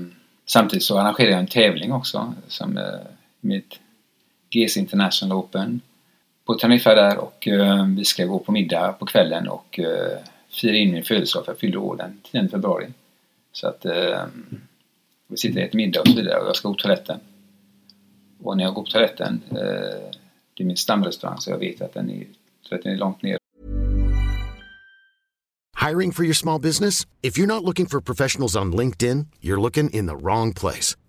samtidigt 0.46 0.84
så 0.84 0.98
arrangerar 0.98 1.30
jag 1.30 1.40
en 1.40 1.46
tävling 1.46 1.92
också 1.92 2.34
som 2.48 2.78
eh, 2.78 2.84
mitt 3.40 3.78
GC 4.50 4.80
International 4.80 5.38
Open 5.38 5.80
på 6.46 6.54
Teneriffa 6.54 6.94
där 6.94 7.18
och 7.18 7.48
eh, 7.48 7.86
vi 7.86 8.04
ska 8.04 8.24
gå 8.24 8.38
på 8.38 8.52
middag 8.52 8.92
på 8.92 9.06
kvällen 9.06 9.48
och 9.48 9.78
eh, 9.78 10.18
fira 10.48 10.76
in 10.76 10.92
min 10.92 11.04
födelsedag 11.04 11.44
för 11.44 11.52
jag 11.52 11.58
fyllde 11.58 11.78
år 11.78 11.96
den 11.96 12.20
10 12.32 12.48
februari. 12.48 12.86
Så 13.52 13.68
att 13.68 13.84
eh, 13.84 14.24
vi 15.26 15.36
sitter 15.36 15.60
och 15.60 15.66
äter 15.66 15.76
middag 15.76 16.00
och 16.00 16.08
så 16.08 16.16
vidare 16.16 16.40
och 16.40 16.48
jag 16.48 16.56
ska 16.56 16.68
gå 16.68 16.74
på 16.74 16.80
toaletten. 16.80 17.20
Och 18.42 18.56
när 18.56 18.64
jag 18.64 18.74
går 18.74 18.82
på 18.82 18.90
toaletten, 18.90 19.42
eh, 19.50 19.56
det 20.54 20.62
är 20.62 20.64
min 20.64 20.76
stamrestaurang 20.76 21.40
så 21.40 21.50
jag 21.50 21.58
vet 21.58 21.80
att 21.80 21.94
den 21.94 22.10
är, 22.10 22.26
toaletten 22.68 22.92
är 22.92 22.96
långt 22.96 23.22
ner. 23.22 23.38
Hiring 25.88 26.12
for 26.12 26.24
your 26.24 26.34
small 26.34 26.60
business? 26.60 27.06
If 27.22 27.38
you're 27.38 27.46
not 27.46 27.62
looking 27.62 27.86
for 27.86 28.00
professionals 28.00 28.56
on 28.56 28.72
LinkedIn, 28.72 29.26
you're 29.40 29.60
looking 29.60 29.90
in 29.90 30.06
the 30.06 30.16
wrong 30.16 30.54
place. 30.54 30.96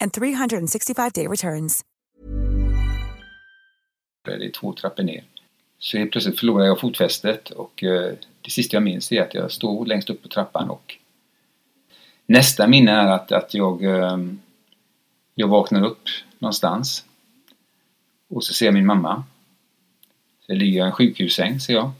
and 0.00 0.12
365-day 0.12 1.28
returns. 1.28 1.84
Det 4.24 4.46
är 4.46 4.50
två 4.50 4.72
trappor 4.72 5.02
ner. 5.02 5.24
Så 5.78 5.98
helt 5.98 6.12
plötsligt 6.12 6.40
förlorar 6.40 6.66
jag 6.66 6.80
fotfästet 6.80 7.50
och 7.50 7.84
eh, 7.84 8.12
det 8.40 8.50
sista 8.50 8.76
jag 8.76 8.82
minns 8.82 9.12
är 9.12 9.22
att 9.22 9.34
jag 9.34 9.52
står 9.52 9.86
längst 9.86 10.10
upp 10.10 10.22
på 10.22 10.28
trappan 10.28 10.70
och 10.70 10.96
nästa 12.26 12.66
minne 12.66 12.92
är 12.92 13.06
att, 13.06 13.32
att 13.32 13.54
jag, 13.54 13.84
eh, 13.84 14.18
jag 15.34 15.48
vaknar 15.48 15.84
upp 15.84 16.08
någonstans 16.38 17.04
och 18.28 18.44
så 18.44 18.54
ser 18.54 18.66
jag 18.66 18.74
min 18.74 18.86
mamma. 18.86 19.24
Det 20.46 20.54
ligger 20.54 20.84
en 20.84 20.92
sjukhussäng, 20.92 21.60
ser 21.60 21.74
jag. 21.74 21.90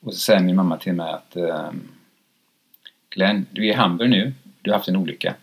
Och 0.00 0.14
så 0.14 0.18
säger 0.18 0.40
min 0.40 0.56
mamma 0.56 0.76
till 0.76 0.92
mig 0.92 1.12
att 1.12 1.36
eh, 1.36 1.70
Glenn, 3.10 3.46
du 3.50 3.66
är 3.66 3.70
i 3.70 3.72
Hamburg 3.72 4.10
nu. 4.10 4.32
Du 4.62 4.70
har 4.70 4.78
haft 4.78 4.88
en 4.88 4.96
olycka. 4.96 5.34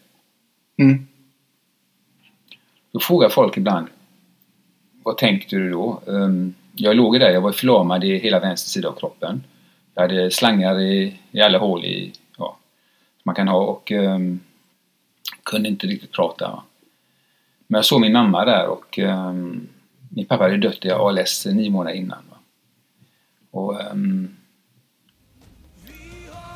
Mm. 0.77 1.07
Då 2.91 2.99
frågar 2.99 3.29
folk 3.29 3.57
ibland 3.57 3.87
Vad 5.03 5.17
tänkte 5.17 5.55
du 5.55 5.69
då? 5.69 6.01
Um, 6.05 6.53
jag 6.75 6.95
låg 6.95 7.19
där, 7.19 7.29
jag 7.29 7.41
var 7.41 7.51
förlamad 7.51 8.03
i 8.03 8.17
hela 8.17 8.39
vänster 8.39 8.69
sida 8.69 8.89
av 8.89 8.95
kroppen. 8.95 9.43
Jag 9.93 10.01
hade 10.01 10.31
slangar 10.31 10.79
i, 10.79 11.19
i 11.31 11.41
alla 11.41 11.57
hål 11.57 11.85
i, 11.85 12.13
ja, 12.37 12.57
man 13.23 13.35
kan 13.35 13.47
ha 13.47 13.57
och 13.57 13.91
um, 13.91 14.39
kunde 15.43 15.69
inte 15.69 15.87
riktigt 15.87 16.11
prata. 16.11 16.47
Va? 16.47 16.63
Men 17.67 17.77
jag 17.77 17.85
såg 17.85 18.01
min 18.01 18.13
mamma 18.13 18.45
där 18.45 18.67
och 18.67 18.99
um, 18.99 19.67
min 20.09 20.25
pappa 20.25 20.43
hade 20.43 20.57
dött 20.57 20.85
i 20.85 20.91
ALS 20.91 21.45
nio 21.45 21.69
månader 21.69 21.95
innan. 21.95 22.23
Va? 22.29 22.37
Och 23.51 23.91
um, 23.91 24.37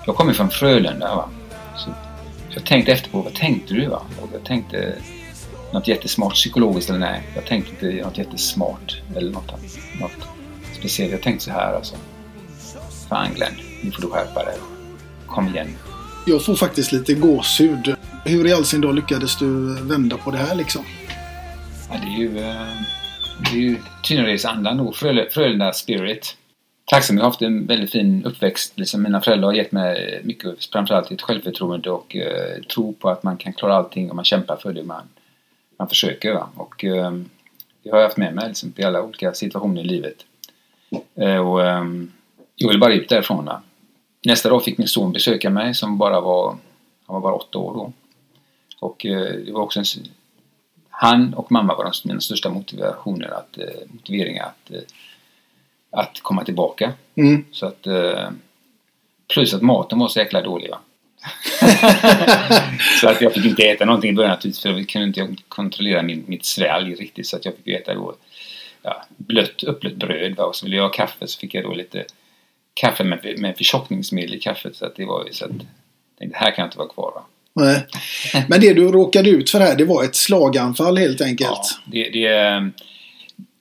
jag 0.05 0.15
kommer 0.15 0.33
från 0.33 0.49
Frölunda. 0.49 1.15
Va? 1.15 1.29
Så 1.77 1.89
jag 2.53 2.65
tänkte 2.65 2.91
efter 2.91 3.09
på 3.09 3.21
vad 3.21 3.33
tänkte 3.33 3.73
du? 3.73 3.87
Va? 3.87 4.01
Och 4.21 4.29
jag 4.33 4.43
tänkte 4.43 4.95
något 5.75 5.87
jättesmart 5.87 6.33
psykologiskt 6.33 6.89
eller 6.89 6.99
nej. 6.99 7.23
Jag 7.35 7.45
tänkte 7.45 7.71
inte 7.71 8.05
något 8.05 8.17
jättesmart 8.17 9.01
eller 9.15 9.31
något, 9.31 9.51
något 9.99 10.27
speciellt. 10.79 11.11
Jag 11.11 11.21
tänkte 11.21 11.45
så 11.45 11.51
här 11.51 11.73
alltså. 11.73 11.95
Fan 13.09 13.33
Glenn, 13.35 13.53
nu 13.83 13.91
får 13.91 14.01
du 14.01 14.07
skärpa 14.07 14.43
dig. 14.43 14.57
Kom 15.27 15.47
igen. 15.47 15.67
Jag 16.27 16.45
får 16.45 16.55
faktiskt 16.55 16.91
lite 16.91 17.13
gåshud. 17.13 17.95
Hur 18.25 18.47
i 18.47 18.53
all 18.53 18.65
sin 18.65 18.81
dag 18.81 18.95
lyckades 18.95 19.37
du 19.37 19.75
vända 19.81 20.17
på 20.17 20.31
det 20.31 20.37
här 20.37 20.55
liksom? 20.55 20.85
Ja, 21.91 21.95
det 22.01 22.07
är 22.07 22.19
ju, 22.19 22.39
eh, 22.39 22.67
det 23.39 23.57
är 23.57 23.61
ju 23.61 23.77
Tynaredsandan 24.03 24.77
då, 24.77 24.91
Frölunda 25.31 25.73
Spirit. 25.73 26.37
Tacksam, 26.85 27.17
jag 27.17 27.23
har 27.23 27.29
haft 27.29 27.41
en 27.41 27.65
väldigt 27.65 27.91
fin 27.91 28.25
uppväxt. 28.25 28.73
Liksom 28.75 29.03
mina 29.03 29.21
föräldrar 29.21 29.47
har 29.47 29.53
gett 29.53 29.71
mig 29.71 30.21
mycket, 30.23 30.65
framförallt 30.65 31.11
ett 31.11 31.21
självförtroende 31.21 31.89
och 31.89 32.15
eh, 32.15 32.61
tro 32.73 32.93
på 32.93 33.09
att 33.09 33.23
man 33.23 33.37
kan 33.37 33.53
klara 33.53 33.75
allting 33.75 34.09
om 34.09 34.15
man 34.15 34.25
kämpar 34.25 34.55
för 34.55 34.73
det 34.73 34.83
man, 34.83 35.03
man 35.77 35.87
försöker. 35.87 36.33
Va? 36.33 36.49
Och 36.55 36.83
eh, 36.83 37.11
det 37.83 37.89
har 37.91 37.97
jag 37.97 38.05
haft 38.05 38.17
med 38.17 38.35
mig 38.35 38.47
liksom, 38.47 38.73
i 38.75 38.83
alla 38.83 39.03
olika 39.03 39.33
situationer 39.33 39.81
i 39.81 39.85
livet. 39.85 40.25
Eh, 41.15 41.37
och, 41.37 41.65
eh, 41.65 41.85
jag 42.55 42.69
vill 42.69 42.79
bara 42.79 42.93
ut 42.93 43.09
därifrån. 43.09 43.45
Va? 43.45 43.61
Nästa 44.25 44.49
dag 44.49 44.63
fick 44.63 44.77
min 44.77 44.87
son 44.87 45.11
besöka 45.11 45.49
mig 45.49 45.73
som 45.73 45.97
bara 45.97 46.21
var, 46.21 46.57
han 47.05 47.13
var 47.13 47.21
bara 47.21 47.33
åtta 47.33 47.59
år 47.59 47.73
då. 47.73 47.93
Och 48.79 49.05
eh, 49.05 49.33
det 49.45 49.51
var 49.51 49.61
också 49.61 49.79
en, 49.79 49.85
han 50.89 51.33
och 51.33 51.51
mamma 51.51 51.75
var 51.75 51.83
de, 51.83 51.91
mina 52.03 52.21
största 52.21 52.49
motivationer 52.49 53.27
att, 53.27 53.57
eh, 53.57 53.87
motiveringar 53.87 54.45
att, 54.45 54.71
eh, 54.71 54.81
att 55.91 56.19
komma 56.21 56.43
tillbaka. 56.43 56.93
Mm. 57.15 57.45
Så 57.51 57.65
att, 57.65 57.87
plus 59.33 59.53
att 59.53 59.61
maten 59.61 59.99
var 59.99 60.07
så 60.07 60.19
jäkla 60.19 60.41
dålig. 60.41 60.69
Va? 60.69 60.79
så 63.01 63.09
att 63.09 63.21
jag 63.21 63.33
fick 63.33 63.45
inte 63.45 63.63
äta 63.63 63.85
någonting 63.85 64.09
i 64.09 64.13
början 64.13 64.31
naturligtvis 64.31 64.61
för 64.61 64.69
jag 64.69 64.89
kunde 64.89 65.07
inte 65.07 65.43
kontrollera 65.47 66.03
min, 66.03 66.23
mitt 66.27 66.45
svälj 66.45 66.95
riktigt 66.95 67.27
så 67.27 67.35
att 67.35 67.45
jag 67.45 67.53
fick 67.55 67.67
äta 67.67 67.93
då 67.93 68.15
ja, 68.81 69.05
blött, 69.17 69.63
uppblött 69.63 69.95
bröd 69.95 70.35
va? 70.35 70.43
och 70.43 70.55
så 70.55 70.65
ville 70.65 70.75
jag 70.75 70.83
ha 70.83 70.91
kaffe 70.91 71.27
så 71.27 71.39
fick 71.39 71.53
jag 71.53 71.63
då 71.63 71.73
lite 71.73 72.05
kaffe 72.73 73.03
med, 73.03 73.35
med 73.37 73.57
förtjockningsmedel 73.57 74.35
i 74.35 74.39
kaffet 74.39 74.75
så 74.75 74.85
att 74.85 74.95
det 74.95 75.05
var 75.05 75.25
ju 75.25 75.33
så 75.33 75.45
att 75.45 75.51
tänkte 76.19 76.39
här 76.39 76.51
kan 76.51 76.63
jag 76.63 76.67
inte 76.67 76.77
vara 76.77 76.89
kvar. 76.89 77.11
Va? 77.15 77.25
Nej. 77.53 77.85
Men 78.49 78.61
det 78.61 78.73
du 78.73 78.91
råkade 78.91 79.29
ut 79.29 79.49
för 79.49 79.59
här, 79.59 79.75
det 79.75 79.85
var 79.85 80.03
ett 80.03 80.15
slaganfall 80.15 80.97
helt 80.97 81.21
enkelt? 81.21 81.49
Ja, 81.49 81.63
det, 81.85 82.09
det, 82.09 82.27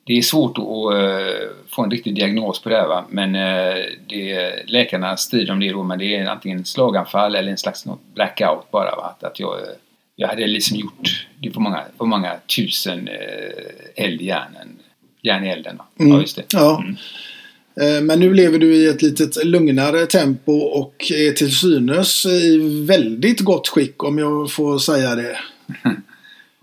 det 0.07 0.19
är 0.19 0.23
svårt 0.23 0.59
att 0.59 0.65
uh, 0.65 1.51
få 1.69 1.83
en 1.83 1.91
riktig 1.91 2.15
diagnos 2.15 2.63
på 2.63 2.69
det 2.69 2.77
här 2.77 2.89
va? 2.89 3.05
men 3.11 3.35
uh, 3.35 3.85
det, 4.09 4.53
läkarna 4.67 5.17
strider 5.17 5.53
om 5.53 5.61
det 5.61 5.73
då 5.73 5.83
men 5.83 5.99
det 5.99 6.17
är 6.17 6.27
antingen 6.27 6.65
slaganfall 6.65 7.35
eller 7.35 7.51
en 7.51 7.59
slags 7.59 7.85
blackout 8.15 8.71
bara. 8.71 8.97
Va? 8.97 9.17
Att, 9.17 9.25
att 9.25 9.41
jag, 9.41 9.57
jag 10.17 10.29
hade 10.29 10.47
liksom 10.47 10.77
gjort, 10.77 11.27
det 11.39 11.55
var 11.55 11.63
många, 11.63 11.83
var 11.97 12.07
många 12.07 12.33
tusen 12.57 13.09
uh, 13.09 14.05
eld 14.05 14.21
i 14.21 14.25
hjärnan, 14.25 14.69
järn 15.23 15.45
i 15.45 15.49
elden. 15.49 15.77
Va? 15.77 15.85
Mm. 16.01 16.13
Ja, 16.13 16.21
just 16.21 16.37
det. 16.37 16.45
Ja. 16.53 16.83
Mm. 16.83 16.97
Men 18.07 18.21
nu 18.21 18.35
lever 18.35 18.59
du 18.59 18.75
i 18.75 18.87
ett 18.87 19.03
litet 19.03 19.45
lugnare 19.45 20.07
tempo 20.07 20.53
och 20.53 21.13
är 21.15 21.33
till 21.33 21.57
synes 21.57 22.27
i 22.27 22.59
väldigt 22.87 23.41
gott 23.41 23.69
skick 23.69 24.05
om 24.05 24.19
jag 24.19 24.51
får 24.51 24.79
säga 24.79 25.15
det. 25.15 25.37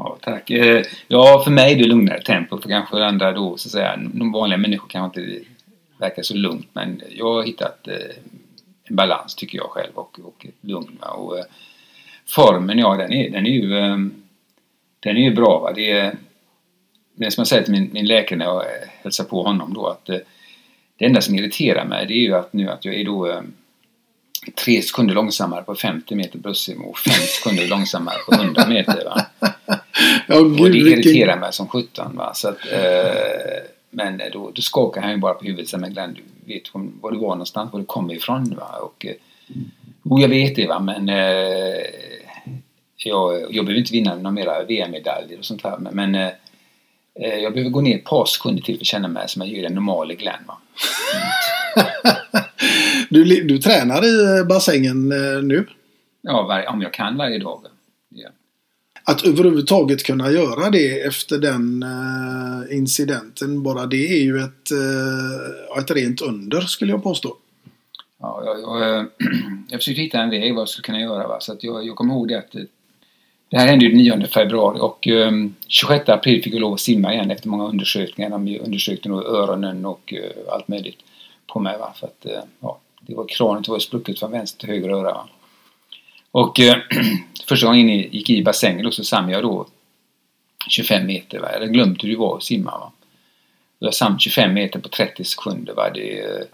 Ja, 0.04 0.18
tack. 0.22 0.50
Eh, 0.50 0.84
ja, 1.08 1.42
för 1.44 1.52
mig 1.52 1.74
är 1.74 1.78
det 1.78 1.84
lugnare 1.84 2.22
tempo. 2.22 2.62
För 2.62 2.70
kanske 2.70 3.04
andra 3.04 3.32
då, 3.32 3.58
så 3.58 3.68
att 3.68 3.72
säga, 3.72 4.00
de 4.14 4.32
vanliga 4.32 4.58
människor 4.58 4.88
kanske 4.88 5.22
inte 5.22 5.50
verkar 5.98 6.24
så 6.24 6.36
lugnt. 6.36 6.68
Men 6.74 7.02
jag 7.10 7.34
har 7.34 7.44
hittat 7.44 7.88
eh, 7.88 8.16
en 8.84 8.96
balans 8.96 9.36
tycker 9.36 9.58
jag 9.58 9.70
själv 9.70 9.92
och, 9.94 10.20
och 10.24 10.46
ett 10.46 10.56
lugn. 10.70 10.98
Och, 10.98 11.38
eh, 11.38 11.46
formen, 12.28 12.80
ja, 12.80 12.96
den 12.96 13.14
är, 13.14 13.30
den 13.30 13.46
är 13.46 13.52
ju 13.52 13.70
den 15.00 15.18
är 15.18 15.22
ju 15.22 15.36
bra. 15.36 15.60
Va? 15.60 15.74
Det 15.76 15.92
är, 15.92 16.16
det 17.16 17.26
är 17.26 17.30
som 17.30 17.42
jag 17.42 17.48
säger 17.48 17.64
till 17.64 17.74
min, 17.74 17.90
min 17.94 18.06
läkare 18.06 18.40
när 18.40 18.46
jag 18.46 18.64
hälsar 19.04 19.24
på 19.24 19.44
honom 19.44 19.74
då 19.74 19.88
att 19.88 20.06
det 20.98 21.06
enda 21.06 21.22
som 21.22 21.36
irriterar 21.36 21.86
mig 21.86 22.06
det 22.08 22.14
är 22.14 22.22
ju 22.22 22.36
att 22.36 22.54
nu 22.54 22.70
att 22.70 22.86
jag 22.86 22.96
är 22.96 23.06
då 23.06 23.42
eh, 24.48 24.54
tre 24.54 24.82
sekunder 24.82 25.16
långsammare 25.16 25.64
på 25.64 25.76
50 25.76 26.16
meter 26.16 26.40
bröstsim 26.40 26.82
och 26.82 26.98
fem 26.98 27.14
sekunder 27.14 27.68
långsammare 27.68 28.18
på 28.26 28.34
100 28.36 28.68
meter. 28.68 29.06
Va? 29.06 29.26
Och 30.36 30.72
det 30.72 30.78
irriterar 30.78 31.40
mig 31.40 31.54
som 31.54 31.68
sjutton. 31.68 32.16
Va? 32.16 32.34
Så 32.34 32.48
att, 32.50 32.58
eh, 32.72 33.64
men 33.90 34.22
då, 34.34 34.52
då 34.56 34.62
skakar 34.62 35.02
han 35.02 35.12
ju 35.12 35.18
bara 35.18 35.34
på 35.34 35.46
huvudet 35.46 35.64
och 35.64 35.70
säger 35.70 35.82
men 35.82 35.94
Glenn, 35.94 36.14
du 36.14 36.54
vet 36.54 36.74
var 36.74 36.88
var 37.02 37.12
du 37.12 37.18
var 37.18 37.30
någonstans, 37.30 37.74
var 37.74 37.80
du 37.80 37.86
kommer 37.86 38.14
ifrån. 38.14 38.56
Va? 38.58 38.78
Och, 38.82 39.06
eh, 39.06 39.16
jo, 40.04 40.20
jag 40.20 40.30
vet 40.30 40.56
det 40.56 40.68
va, 40.68 40.80
men 40.80 41.10
eh, 41.10 41.86
jag, 43.06 43.42
jag 43.56 43.66
behöver 43.66 43.80
inte 43.80 43.94
vinna 43.94 44.16
några 44.16 44.32
mera 44.32 44.64
VM-medaljer 44.64 45.40
och 45.40 45.46
sånt 45.46 45.64
här. 45.64 45.78
Men, 45.78 45.96
men 45.96 46.16
eh, 46.16 46.32
eh, 47.16 47.40
jag 47.40 47.54
behöver 47.54 47.72
gå 47.72 47.82
ner 47.82 47.98
ett 47.98 48.04
par 48.04 48.26
sekunder 48.26 48.64
till 48.64 48.76
för 48.76 48.84
att 48.84 48.88
känna 48.88 49.08
mig 49.08 49.30
som 49.30 49.42
jag 49.42 49.52
gör 49.52 49.66
en 49.66 49.76
normal 49.76 50.14
Glenn. 50.14 50.44
Va? 50.48 50.58
Du, 53.12 53.44
du 53.44 53.58
tränar 53.58 54.06
i 54.06 54.40
eh, 54.40 54.48
bassängen 54.48 55.12
eh, 55.12 55.44
nu? 55.44 55.68
Ja, 56.22 56.64
om 56.68 56.82
jag 56.82 56.94
kan 56.94 57.18
varje 57.18 57.40
dag. 57.40 57.62
Ja. 58.10 58.30
Att 59.04 59.26
överhuvudtaget 59.26 60.04
kunna 60.04 60.32
göra 60.32 60.70
det 60.70 61.02
efter 61.02 61.38
den 61.38 61.84
eh, 61.84 62.78
incidenten, 62.78 63.64
bara 63.64 63.86
det 63.86 64.08
är 64.08 64.24
ju 64.24 64.40
ett, 64.40 64.72
ett 65.80 65.92
rent 65.92 66.22
under 66.22 66.62
skulle 66.62 66.92
jag 66.92 67.04
påstå. 67.04 67.36
Ja, 68.20 68.44
jag, 68.46 68.60
jag, 68.62 69.08
jag 69.70 69.80
försökte 69.80 70.02
hitta 70.02 70.20
en 70.20 70.30
väg 70.30 70.54
vad 70.54 70.62
jag 70.62 70.70
skulle 70.70 70.86
kunna 70.86 71.00
göra. 71.02 71.28
Va? 71.28 71.38
Så 71.40 71.54
att 71.54 71.64
jag, 71.64 71.86
jag 71.86 71.96
kommer 71.96 72.14
ihåg 72.14 72.28
det 72.28 72.38
att 72.38 72.56
det 73.50 73.58
här 73.58 73.68
hände 73.68 73.86
ju 73.86 73.92
den 73.92 74.20
9 74.20 74.28
februari 74.28 74.80
och 74.80 75.08
eh, 75.08 75.32
26 75.68 76.10
april 76.10 76.44
fick 76.44 76.54
jag 76.54 76.62
lov 76.62 76.74
att 76.74 76.80
simma 76.80 77.14
igen 77.14 77.32
efter 77.32 77.50
många 77.50 77.68
undersökningar. 77.68 78.30
De 78.30 78.60
undersökte 78.60 79.10
nog 79.10 79.26
öronen 79.26 79.86
och 79.86 80.14
eh, 80.14 80.54
allt 80.54 80.68
möjligt 80.68 81.00
på 81.48 81.60
mig. 81.60 81.78
Va? 81.78 81.94
För 81.96 82.08
att, 82.08 82.26
eh, 82.26 82.44
ja, 82.60 82.80
det 83.02 83.16
var 83.16 83.28
kranet 83.28 83.68
var 83.68 83.80
sprucket 83.80 84.20
från 84.20 84.32
vänster 84.32 84.60
till 84.60 84.70
höger 84.70 84.90
öra. 84.90 85.14
Va? 85.14 85.30
Och 86.32 86.60
eh, 86.60 86.78
första 87.48 87.68
gången 87.68 87.90
jag 87.90 88.14
gick 88.14 88.30
i 88.30 88.44
bassängen 88.44 88.92
så 88.92 89.04
simmade 89.04 89.32
jag 89.32 89.44
då 89.44 89.68
25 90.70 91.06
meter. 91.06 91.40
Va? 91.40 91.48
Jag 91.60 91.74
glömt 91.74 92.04
hur 92.04 92.10
det 92.10 92.16
var 92.18 92.38
att 92.38 92.44
simma. 92.44 92.72
Va? 92.72 92.92
Jag 93.80 93.94
sam 93.94 94.20
25 94.20 94.54
meter 94.54 94.80
på 94.80 94.90
30 94.90 95.24
sekunder. 95.24 95.74
Va? 95.74 95.90
Det, 95.90 96.20
eh, 96.20 96.46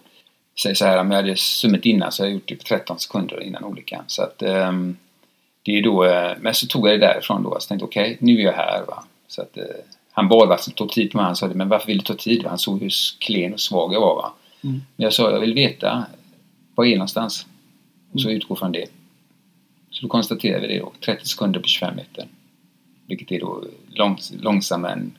säg 0.64 0.76
så 0.76 0.86
här, 0.86 0.98
om 0.98 1.12
jag 1.12 1.18
hade 1.18 1.36
summit 1.36 1.86
innan 1.86 2.12
så 2.12 2.24
hade 2.24 2.30
jag 2.30 2.34
gjort 2.34 2.48
det 2.48 2.56
på 2.56 2.64
13 2.64 3.00
sekunder 3.00 3.44
innan 3.44 3.64
olyckan. 3.64 4.04
Så 4.08 4.24
att, 4.24 4.42
ehm, 4.42 4.98
det 5.64 5.78
är 5.78 5.84
då, 5.84 6.06
eh, 6.06 6.32
men 6.40 6.54
så 6.54 6.68
tog 6.68 6.88
jag 6.88 7.00
det 7.00 7.08
därifrån 7.08 7.44
då. 7.44 7.58
Så 7.60 7.68
tänkte 7.68 7.86
okej, 7.86 8.18
nu 8.20 8.40
är 8.40 8.44
jag 8.44 8.54
här. 8.54 8.84
Va? 8.88 9.04
Så 9.28 9.42
att, 9.42 9.58
eh, 9.58 9.64
han 10.12 10.28
bad 10.28 10.50
vad 10.50 10.60
som 10.60 10.74
tog 10.74 10.92
tid 10.92 11.12
på 11.12 11.18
mig. 11.18 11.26
Han 11.26 11.36
sa 11.36 11.48
men 11.48 11.70
varför 11.70 11.88
vill 11.88 11.98
du 11.98 12.04
ta 12.04 12.14
tid? 12.14 12.44
Va? 12.44 12.50
Han 12.50 12.60
såg 12.60 12.82
hur 12.82 12.92
klen 13.20 13.54
och 13.54 13.60
svag 13.60 13.94
jag 13.94 14.02
var. 14.02 14.16
Va? 14.16 14.34
Mm. 14.64 14.82
Men 14.96 15.04
jag 15.04 15.14
sa, 15.14 15.32
jag 15.32 15.40
vill 15.40 15.54
veta 15.54 16.06
var 16.78 16.86
är 16.86 16.90
jag 16.90 16.98
någonstans? 16.98 17.46
Och 18.12 18.22
så 18.22 18.30
utgå 18.30 18.56
från 18.56 18.72
det. 18.72 18.86
Så 19.90 20.02
då 20.02 20.08
konstaterade 20.08 20.68
vi 20.68 20.74
det 20.74 20.80
då, 20.80 20.92
30 21.06 21.26
sekunder 21.26 21.60
på 21.60 21.68
25 21.68 21.96
meter. 21.96 22.28
Vilket 23.06 23.32
är 23.32 23.40
då 23.40 23.64
långs, 23.90 24.34
långsammare 24.40 24.92
än 24.92 25.18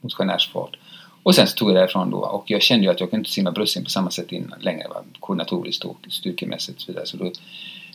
motionärsfart. 0.00 0.76
Och 1.22 1.34
sen 1.34 1.46
så 1.46 1.56
tog 1.56 1.68
jag 1.68 1.76
därifrån 1.76 2.10
då 2.10 2.16
och 2.16 2.50
jag 2.50 2.62
kände 2.62 2.84
ju 2.84 2.90
att 2.90 3.00
jag 3.00 3.10
kunde 3.10 3.20
inte 3.20 3.30
simma 3.30 3.52
bröstsim 3.52 3.84
på 3.84 3.90
samma 3.90 4.10
sätt 4.10 4.32
innan 4.32 4.60
längre. 4.60 4.88
Va? 4.88 5.02
Koordinatoriskt 5.20 5.84
och 5.84 5.96
styrkemässigt 6.08 6.76
och 6.76 6.82
så 6.82 6.92
vidare. 6.92 7.06
Så 7.06 7.16
då, 7.16 7.24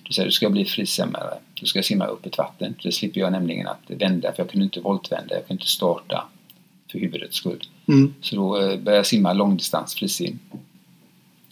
då 0.03 0.13
sa 0.13 0.21
jag, 0.21 0.27
du 0.27 0.31
ska 0.31 0.49
bli 0.49 0.65
frisimmare. 0.65 1.37
Du 1.53 1.65
ska 1.65 1.83
simma 1.83 2.05
upp 2.05 2.25
ett 2.25 2.37
vatten. 2.37 2.75
Det 2.83 2.91
slipper 2.91 3.21
jag 3.21 3.31
nämligen 3.31 3.67
att 3.67 3.83
vända 3.87 4.31
för 4.31 4.43
jag 4.43 4.49
kunde 4.49 4.65
inte 4.65 4.81
voltvända. 4.81 5.35
Jag 5.35 5.47
kunde 5.47 5.61
inte 5.61 5.71
starta 5.71 6.27
för 6.91 6.99
huvudets 6.99 7.35
skull. 7.35 7.63
Mm. 7.87 8.13
Så 8.21 8.35
då 8.35 8.57
eh, 8.57 8.61
började 8.61 8.95
jag 8.95 9.05
simma 9.05 9.33
långdistans 9.33 9.95
frisim. 9.95 10.39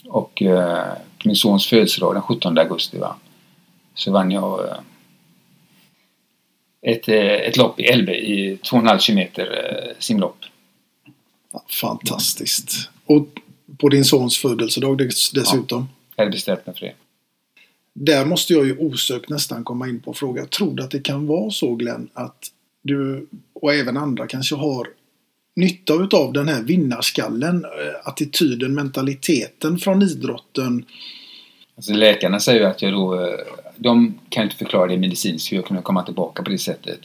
Och 0.07 0.41
eh, 0.41 0.93
min 1.27 1.35
sons 1.35 1.67
födelsedag 1.67 2.15
den 2.15 2.21
17 2.21 2.57
augusti 2.57 2.97
va, 2.97 3.15
så 3.95 4.11
vann 4.11 4.31
jag 4.31 4.67
eh, 4.67 4.75
ett, 6.81 7.07
eh, 7.07 7.15
ett 7.17 7.57
lopp 7.57 7.79
i 7.79 7.83
Elbe 7.83 8.15
i 8.15 8.55
2,5 8.55 8.97
kilometer 8.99 9.43
eh, 9.43 9.95
simlopp. 9.99 10.37
Fantastiskt. 11.81 12.89
Och 13.05 13.27
på 13.77 13.89
din 13.89 14.05
sons 14.05 14.37
födelsedag 14.37 14.97
dess- 14.97 15.31
dessutom. 15.33 15.89
Jag 16.15 16.23
hade 16.23 16.31
bestämt 16.31 16.65
mig 16.65 16.75
för 16.75 16.85
det. 16.85 16.93
Där 17.93 18.25
måste 18.25 18.53
jag 18.53 18.65
ju 18.65 18.77
osökt 18.77 19.29
nästan 19.29 19.63
komma 19.63 19.87
in 19.87 19.99
på 19.99 20.09
och 20.11 20.17
fråga. 20.17 20.45
Tror 20.45 20.73
du 20.75 20.83
att 20.83 20.91
det 20.91 20.99
kan 20.99 21.27
vara 21.27 21.51
så 21.51 21.75
Glenn 21.75 22.09
att 22.13 22.51
du 22.83 23.27
och 23.53 23.73
även 23.73 23.97
andra 23.97 24.27
kanske 24.27 24.55
har 24.55 24.87
nytta 25.55 25.93
utav 25.93 26.33
den 26.33 26.47
här 26.47 26.61
vinnarskallen, 26.63 27.65
attityden, 28.03 28.73
mentaliteten 28.73 29.77
från 29.77 30.01
idrotten? 30.01 30.85
Alltså 31.77 31.93
läkarna 31.93 32.39
säger 32.39 32.59
ju 32.59 32.65
att 32.65 32.81
jag 32.81 32.93
då, 32.93 33.25
eh, 33.25 33.39
de 33.75 34.19
kan 34.29 34.43
inte 34.43 34.55
förklara 34.55 34.87
det 34.87 34.97
medicinskt 34.97 35.51
hur 35.51 35.57
jag 35.57 35.65
kunde 35.65 35.83
komma 35.83 36.03
tillbaka 36.03 36.43
på 36.43 36.49
det 36.49 36.57
sättet. 36.57 36.99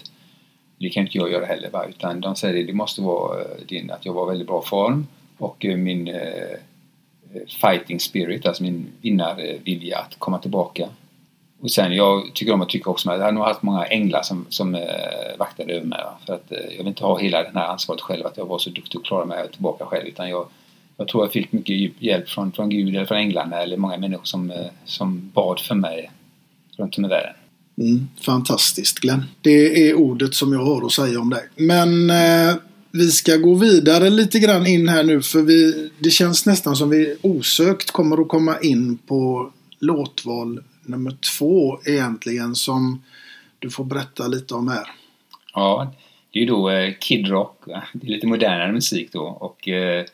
Det 0.79 0.89
kan 0.89 1.03
inte 1.03 1.19
jag 1.19 1.33
göra 1.33 1.47
heller 1.47 1.71
va? 1.71 1.87
utan 1.89 2.21
de 2.21 2.37
säger 2.37 2.55
det, 2.55 2.63
det 2.63 2.73
måste 2.73 3.03
vara 3.03 3.41
eh, 3.41 3.47
din, 3.69 3.91
att 3.91 4.07
jag 4.07 4.13
var 4.13 4.27
i 4.27 4.29
väldigt 4.29 4.49
bra 4.49 4.63
form 4.63 5.07
och 5.39 5.65
eh, 5.65 5.77
min 5.77 6.09
eh, 6.09 6.59
fighting 7.61 8.01
spirit, 8.01 8.47
alltså 8.47 8.63
min 8.63 8.87
vinnarvilja 9.01 9.99
att 9.99 10.19
komma 10.19 10.39
tillbaka. 10.39 10.89
Och 11.63 11.71
sen, 11.71 11.93
jag 11.93 12.35
tycker 12.35 12.53
om 12.53 12.63
att 12.63 12.69
tycka 12.69 12.91
också 12.91 13.09
med, 13.09 13.19
jag 13.19 13.25
har 13.25 13.33
nog 13.33 13.45
haft 13.45 13.63
många 13.63 13.85
änglar 13.85 14.23
som, 14.23 14.47
som 14.49 14.75
eh, 14.75 15.39
vaktade 15.39 15.73
över 15.73 15.87
mig. 15.87 15.99
Va? 16.05 16.19
För 16.27 16.35
att 16.35 16.53
eh, 16.53 16.59
jag 16.59 16.79
vill 16.79 16.87
inte 16.87 17.05
ha 17.05 17.19
hela 17.19 17.43
det 17.43 17.59
här 17.59 17.67
ansvaret 17.67 18.01
själv, 18.01 18.27
att 18.27 18.37
jag 18.37 18.47
var 18.47 18.59
så 18.59 18.71
duktig 18.71 19.01
och 19.01 19.07
klarade 19.07 19.29
mig 19.29 19.49
tillbaka 19.49 19.85
själv. 19.85 20.07
Utan 20.07 20.29
jag, 20.29 20.47
jag 21.03 21.09
tror 21.09 21.25
jag 21.25 21.33
fick 21.33 21.53
mycket 21.53 22.03
hjälp 22.03 22.29
från, 22.29 22.53
från 22.53 22.71
Gud 22.71 22.89
eller 22.89 23.05
från 23.05 23.19
änglarna 23.19 23.57
eller 23.57 23.77
många 23.77 23.99
människor 23.99 24.25
som, 24.25 24.51
eh, 24.51 24.67
som 24.85 25.31
bad 25.35 25.61
för 25.61 25.75
mig 25.75 26.11
runt 26.77 26.99
om 26.99 27.05
i 27.05 27.09
världen. 27.09 27.35
Mm, 27.79 28.09
fantastiskt 28.21 28.99
Glenn. 28.99 29.25
Det 29.41 29.89
är 29.89 29.95
ordet 29.95 30.35
som 30.35 30.53
jag 30.53 30.65
har 30.65 30.87
att 30.87 30.93
säga 30.93 31.21
om 31.21 31.31
dig. 31.31 31.49
Men 31.57 32.11
eh, 32.11 32.55
vi 32.91 33.11
ska 33.11 33.37
gå 33.37 33.55
vidare 33.55 34.11
lite 34.11 34.39
grann 34.39 34.67
in 34.67 34.89
här 34.89 35.05
nu 35.05 35.23
för 35.23 35.43
vi, 35.43 35.91
det 35.99 36.11
känns 36.11 36.47
nästan 36.47 36.77
som 36.77 36.91
vi 36.91 37.17
osökt 37.23 37.91
kommer 37.91 38.23
att 38.23 38.29
komma 38.29 38.59
in 38.61 38.99
på 38.99 39.53
låtval 39.79 40.63
nummer 40.83 41.17
två 41.39 41.79
egentligen 41.85 42.55
som 42.55 43.03
du 43.59 43.71
får 43.71 43.85
berätta 43.85 44.27
lite 44.27 44.55
om 44.55 44.69
här. 44.69 44.87
Ja, 45.55 45.95
det 46.31 46.39
är 46.39 46.41
ju 46.41 46.49
då 46.49 46.71
eh, 46.71 46.95
Kid 47.01 47.29
Rock. 47.29 47.67
Va? 47.67 47.83
Det 47.93 48.07
är 48.07 48.11
lite 48.11 48.27
modernare 48.27 48.73
musik 48.73 49.13
då 49.13 49.23
och 49.23 49.69
eh, 49.69 50.05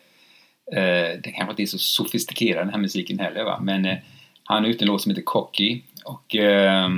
eh, 0.72 1.20
det 1.22 1.33
kanske 1.37 1.50
inte 1.52 1.62
är 1.62 1.66
så 1.66 1.78
sofistikerad 1.78 2.66
den 2.66 2.72
här 2.74 2.81
musiken 2.81 3.18
heller 3.18 3.44
va. 3.44 3.59
Men 3.62 3.85
eh, 3.85 3.96
han 4.44 4.62
har 4.64 4.70
ute 4.70 4.85
en 4.85 4.88
låt 4.88 5.02
som 5.02 5.11
heter 5.11 5.22
Cocky 5.22 5.81
och 6.04 6.37
eh, 6.37 6.88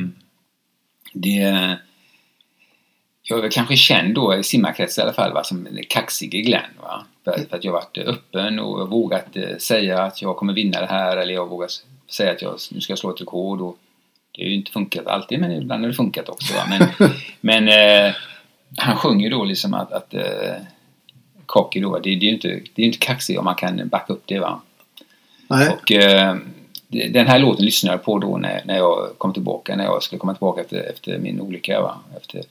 det 1.13 1.77
jag 3.23 3.39
är 3.39 3.43
väl 3.43 3.51
kanske 3.51 3.77
känd 3.77 4.15
då 4.15 4.35
i 4.37 4.43
simmarkrets 4.43 4.99
i 4.99 5.01
alla 5.01 5.13
fall 5.13 5.33
va, 5.33 5.45
som 5.45 5.65
den 5.65 5.85
kaxige 5.89 6.41
Glenn. 6.41 6.71
Va? 6.83 7.05
För, 7.25 7.33
för 7.51 7.57
att 7.57 7.65
jag 7.65 7.73
varit 7.73 7.99
öppen 7.99 8.59
och 8.59 8.91
vågat 8.91 9.37
eh, 9.37 9.57
säga 9.59 10.03
att 10.03 10.23
jag 10.23 10.37
kommer 10.37 10.53
vinna 10.53 10.81
det 10.81 10.87
här 10.87 11.17
eller 11.17 11.35
jag 11.35 11.47
vågar 11.49 11.67
s- 11.67 11.83
säga 12.11 12.33
att 12.33 12.43
jag, 12.43 12.59
nu 12.71 12.81
ska 12.81 12.91
jag 12.91 12.99
slå 12.99 13.11
ett 13.11 13.21
rekord. 13.21 13.61
Och 13.61 13.79
det 14.33 14.43
har 14.43 14.49
ju 14.49 14.55
inte 14.55 14.71
funkat 14.73 15.07
alltid 15.07 15.41
men 15.41 15.53
ibland 15.53 15.83
har 15.83 15.89
det 15.89 15.95
funkat 15.97 16.29
också. 16.29 16.55
Va? 16.55 16.63
Men, 16.69 17.11
men 17.41 17.69
eh, 18.09 18.15
han 18.77 18.97
sjunger 18.97 19.31
då 19.31 19.45
liksom 19.45 19.75
att, 19.75 19.93
att 19.93 20.15
eh, 20.15 20.55
Cocky 21.51 21.81
då, 21.81 21.99
det, 21.99 22.01
det 22.03 22.11
är 22.11 22.29
ju 22.29 22.35
inte, 22.35 22.61
det 22.75 22.83
är 22.83 22.87
inte 22.87 22.99
kaxigt 22.99 23.39
om 23.39 23.45
man 23.45 23.55
kan 23.55 23.89
backa 23.89 24.13
upp 24.13 24.23
det 24.27 24.39
va. 24.39 24.61
Nej, 25.49 25.69
Och 25.69 25.93
eh, 25.93 26.37
den 26.89 27.27
här 27.27 27.39
låten 27.39 27.65
lyssnade 27.65 27.97
jag 27.97 28.05
på 28.05 28.19
då 28.19 28.37
när, 28.37 28.63
när 28.65 28.77
jag 28.77 29.19
kom 29.19 29.33
tillbaka, 29.33 29.77
när 29.77 29.85
jag 29.85 30.03
skulle 30.03 30.19
komma 30.19 30.35
tillbaka 30.35 30.61
efter, 30.61 30.91
efter 30.91 31.19
min 31.19 31.41
olycka 31.41 31.81
va. 31.81 31.99
Efter, 32.17 32.43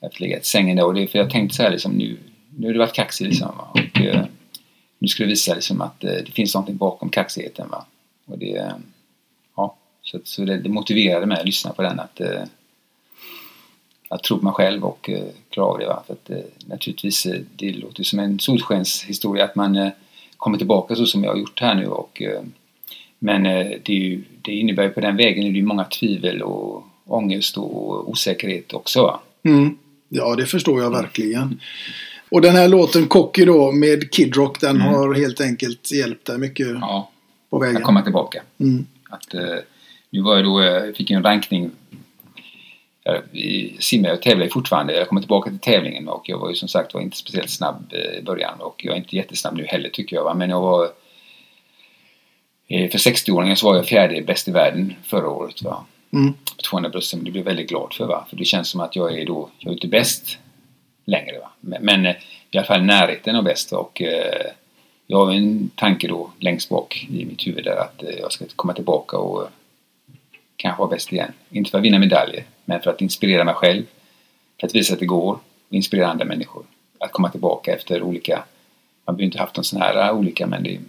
efter 0.00 0.20
legat 0.20 0.42
i 0.42 0.46
sängen 0.46 0.76
då. 0.76 0.86
Och 0.86 0.94
det, 0.94 1.06
för 1.06 1.18
jag 1.18 1.30
tänkte 1.30 1.56
så 1.56 1.62
här 1.62 1.70
liksom 1.70 1.92
nu, 1.92 2.16
nu 2.56 2.66
har 2.66 2.72
det 2.72 2.78
varit 2.78 2.92
kaxig 2.92 3.26
liksom 3.26 3.48
va. 3.56 3.68
Och 3.70 4.00
eh, 4.00 4.24
nu 4.98 5.08
ska 5.08 5.22
det 5.22 5.28
visa 5.28 5.54
liksom 5.54 5.80
att 5.80 6.04
eh, 6.04 6.10
det 6.10 6.32
finns 6.32 6.54
någonting 6.54 6.76
bakom 6.76 7.10
kaxigheten 7.10 7.68
va. 7.68 7.84
Och 8.26 8.38
det, 8.38 8.72
ja, 9.56 9.76
så, 10.02 10.20
så 10.24 10.44
det, 10.44 10.58
det 10.58 10.68
motiverade 10.68 11.26
mig 11.26 11.38
att 11.38 11.46
lyssna 11.46 11.72
på 11.72 11.82
den 11.82 12.00
att 12.00 12.20
eh, 12.20 12.42
att 14.10 14.22
tro 14.22 14.38
på 14.38 14.44
mig 14.44 14.52
själv 14.52 14.84
och 14.84 15.10
eh, 15.10 15.24
klara 15.50 15.66
av 15.68 15.78
det. 15.78 15.86
Va? 15.86 16.02
För 16.06 16.12
att, 16.12 16.30
eh, 16.30 16.36
naturligtvis, 16.66 17.26
eh, 17.26 17.40
det 17.56 17.72
låter 17.72 18.02
som 18.02 18.18
en 18.18 18.38
solskenshistoria 18.38 19.44
att 19.44 19.54
man 19.54 19.76
eh, 19.76 19.88
kommer 20.36 20.58
tillbaka 20.58 20.94
så 20.96 21.06
som 21.06 21.24
jag 21.24 21.30
har 21.30 21.38
gjort 21.38 21.60
här 21.60 21.74
nu. 21.74 21.86
Och, 21.86 22.22
men 23.18 23.42
det, 23.42 23.88
är 23.88 23.90
ju, 23.90 24.22
det 24.42 24.52
innebär 24.52 24.82
ju 24.82 24.88
på 24.90 25.00
den 25.00 25.16
vägen 25.16 25.44
är 25.44 25.50
det 25.50 25.56
ju 25.58 25.64
många 25.64 25.84
tvivel 25.84 26.42
och 26.42 26.84
ångest 27.06 27.58
och 27.58 28.10
osäkerhet 28.10 28.72
också. 28.72 29.20
Mm. 29.42 29.78
ja 30.08 30.36
det 30.36 30.46
förstår 30.46 30.82
jag 30.82 30.90
verkligen. 30.90 31.60
Och 32.28 32.40
den 32.40 32.54
här 32.54 32.68
låten 32.68 33.06
Cocky 33.06 33.44
då 33.44 33.72
med 33.72 34.10
Kid 34.10 34.36
Rock 34.36 34.60
den 34.60 34.80
har 34.80 35.14
helt 35.14 35.40
enkelt 35.40 35.92
hjälpt 35.92 36.26
dig 36.26 36.38
mycket 36.38 36.66
Ja, 36.80 37.10
på 37.50 37.58
vägen. 37.58 37.76
att 37.76 37.82
komma 37.82 38.02
tillbaka. 38.02 38.42
Mm. 38.58 38.86
Att, 39.10 39.34
nu 40.10 40.20
var 40.22 40.36
jag 40.36 40.44
då, 40.44 40.62
jag 40.62 40.96
fick 40.96 41.10
en 41.10 41.22
rankning 41.22 41.70
jag 43.02 43.22
simmar 43.78 44.12
och 44.12 44.22
tävlar 44.22 44.48
fortfarande. 44.48 44.94
Jag 44.96 45.08
kommer 45.08 45.20
tillbaka 45.20 45.50
till 45.50 45.58
tävlingen 45.58 46.08
och 46.08 46.28
jag 46.28 46.38
var 46.38 46.48
ju 46.48 46.54
som 46.54 46.68
sagt 46.68 46.94
var 46.94 47.00
inte 47.00 47.16
speciellt 47.16 47.50
snabb 47.50 47.92
eh, 47.92 48.18
i 48.18 48.22
början 48.22 48.60
och 48.60 48.84
jag 48.84 48.92
är 48.94 48.98
inte 48.98 49.16
jättesnabb 49.16 49.56
nu 49.56 49.64
heller 49.66 49.88
tycker 49.88 50.16
jag. 50.16 50.24
Va? 50.24 50.34
Men 50.34 50.50
jag 50.50 50.60
var... 50.60 50.84
eh, 52.68 52.90
För 52.90 52.98
60-åringen 52.98 53.54
så 53.54 53.66
var 53.66 53.76
jag 53.76 53.86
fjärde 53.86 54.22
bäst 54.22 54.48
i 54.48 54.50
världen 54.50 54.94
förra 55.02 55.28
året. 55.28 55.62
Va? 55.62 55.84
Mm. 56.12 56.32
På 56.32 56.62
200 56.70 56.90
bröst. 56.90 57.10
Det 57.14 57.20
blev 57.20 57.36
jag 57.36 57.44
väldigt 57.44 57.68
glad 57.68 57.94
för. 57.94 58.06
Va? 58.06 58.26
För 58.30 58.36
det 58.36 58.44
känns 58.44 58.68
som 58.68 58.80
att 58.80 58.96
jag 58.96 59.18
är 59.18 59.26
då, 59.26 59.48
jag 59.58 59.70
är 59.70 59.74
inte 59.74 59.88
bäst 59.88 60.38
längre. 61.04 61.38
Va? 61.38 61.50
Men, 61.60 61.82
men 61.84 62.06
eh, 62.06 62.14
i 62.50 62.58
alla 62.58 62.66
fall 62.66 62.82
närheten 62.82 63.36
av 63.36 63.44
bäst. 63.44 63.72
Och 63.72 64.02
eh, 64.02 64.46
jag 65.06 65.24
har 65.24 65.32
en 65.32 65.70
tanke 65.74 66.08
då 66.08 66.30
längst 66.38 66.68
bak 66.68 67.06
i 67.10 67.24
mitt 67.24 67.46
huvud 67.46 67.64
där 67.64 67.76
att 67.76 68.02
eh, 68.02 68.10
jag 68.10 68.32
ska 68.32 68.44
komma 68.56 68.72
tillbaka 68.72 69.16
och 69.18 69.48
kanske 70.56 70.78
vara 70.78 70.90
bäst 70.90 71.12
igen. 71.12 71.32
Inte 71.50 71.70
för 71.70 71.78
att 71.78 71.84
vinna 71.84 71.98
medaljer, 71.98 72.44
men 72.70 72.80
för 72.80 72.90
att 72.90 73.00
inspirera 73.00 73.44
mig 73.44 73.54
själv. 73.54 73.82
För 74.60 74.66
att 74.66 74.74
visa 74.74 74.94
att 74.94 75.00
det 75.00 75.06
går 75.06 75.32
och 75.68 75.74
inspirera 75.74 76.08
andra 76.08 76.24
människor. 76.24 76.64
Att 76.98 77.12
komma 77.12 77.28
tillbaka 77.30 77.74
efter 77.74 78.02
olika, 78.02 78.44
man 79.04 79.16
behöver 79.16 79.24
inte 79.24 79.38
haft 79.38 79.56
någon 79.56 79.64
sån 79.64 79.80
här 79.80 80.12
olika, 80.12 80.46
men 80.46 80.62
det, 80.62 80.80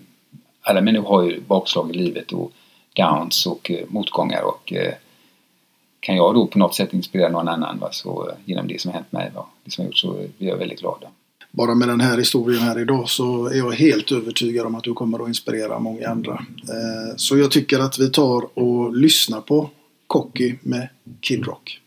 alla 0.61 0.81
människor 0.81 1.09
har 1.09 1.23
ju 1.23 1.41
bakslag 1.41 1.95
i 1.95 1.97
livet 1.97 2.31
och 2.31 2.51
downs 2.93 3.45
och 3.45 3.71
eh, 3.71 3.85
motgångar 3.87 4.41
och 4.41 4.73
eh, 4.73 4.93
kan 5.99 6.15
jag 6.15 6.33
då 6.33 6.47
på 6.47 6.59
något 6.59 6.75
sätt 6.75 6.93
inspirera 6.93 7.29
någon 7.29 7.47
annan 7.47 7.79
va, 7.79 7.89
så, 7.91 8.29
eh, 8.29 8.35
genom 8.45 8.67
det 8.67 8.81
som 8.81 8.91
har 8.91 8.95
hänt 8.95 9.11
mig, 9.11 9.31
va, 9.35 9.45
det 9.63 9.71
som 9.71 9.83
jag 9.83 9.89
gjort, 9.89 9.97
så 9.97 10.19
eh, 10.19 10.29
blir 10.37 10.49
jag 10.49 10.57
väldigt 10.57 10.79
glad. 10.79 11.05
Bara 11.51 11.75
med 11.75 11.87
den 11.87 12.01
här 12.01 12.17
historien 12.17 12.61
här 12.61 12.79
idag 12.79 13.09
så 13.09 13.47
är 13.47 13.57
jag 13.57 13.71
helt 13.71 14.11
övertygad 14.11 14.65
om 14.65 14.75
att 14.75 14.83
du 14.83 14.93
kommer 14.93 15.23
att 15.23 15.27
inspirera 15.27 15.79
många 15.79 16.09
andra. 16.09 16.33
Eh, 16.63 17.15
Så 17.15 17.37
jag 17.37 17.51
tycker 17.51 17.79
att 17.79 17.99
vi 17.99 18.09
tar 18.09 18.59
och 18.59 18.95
lyssnar 18.95 19.41
på 19.41 19.69
Cocky 20.11 20.57
med 20.61 20.89
Kid 21.21 21.45
Rock. 21.45 21.81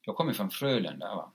Jag 0.00 0.16
kommer 0.16 0.32
från 0.32 0.50
Frölunda. 0.50 1.14
Va? 1.14 1.31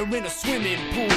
Water 0.00 0.16
in 0.16 0.24
a 0.24 0.30
swimming 0.30 0.78
pool. 0.92 1.08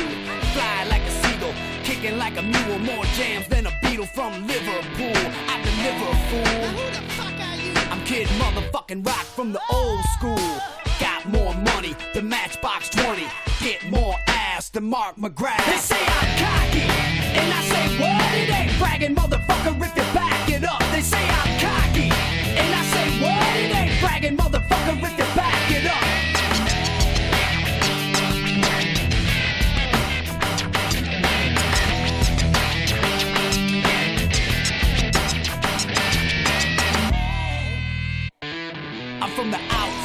Fly 0.53 0.85
like 0.89 1.01
a 1.01 1.11
seagull, 1.11 1.53
kicking 1.83 2.17
like 2.17 2.37
a 2.37 2.41
mule. 2.41 2.79
More 2.79 3.05
jams 3.15 3.47
than 3.47 3.67
a 3.67 3.71
beetle 3.81 4.05
from 4.05 4.45
Liverpool. 4.47 5.17
I 5.47 5.61
deliver, 5.63 6.09
fool. 6.29 6.67
who 6.67 6.85
the 6.91 7.01
fuck 7.13 7.33
are 7.47 7.55
you? 7.55 7.73
I'm 7.91 8.03
Kid 8.05 8.27
Motherfucking 8.39 9.05
Rock 9.05 9.25
from 9.35 9.53
the 9.53 9.61
old 9.71 10.03
school. 10.17 10.61
Got 10.99 11.27
more 11.29 11.53
money 11.53 11.95
than 12.13 12.29
Matchbox 12.29 12.89
20. 12.89 13.25
Get 13.61 13.89
more 13.89 14.15
ass 14.27 14.69
than 14.69 14.85
Mark 14.85 15.15
McGrath. 15.15 15.65
They 15.65 15.77
say 15.77 15.99
I'm 15.99 16.29
cocky, 16.43 16.81
and 17.39 17.53
I 17.53 17.61
say 17.71 17.85
what? 17.99 18.33
It 18.35 18.49
ain't 18.49 18.79
bragging, 18.79 19.15
motherfucker, 19.15 19.81
if 19.81 19.95
you 19.95 20.13
back 20.13 20.49
it 20.49 20.63
up. 20.63 20.79
They 20.91 21.01
say 21.01 21.23
I'm 21.23 21.59
cocky, 21.59 22.09
and 22.59 22.75
I 22.75 22.83
say 22.93 23.07
what? 23.21 23.57
It 23.57 23.75
ain't 23.75 24.01
bragging, 24.01 24.37
motherfucker, 24.37 25.03
if 25.03 25.17
you 25.17 25.35
back 25.35 25.52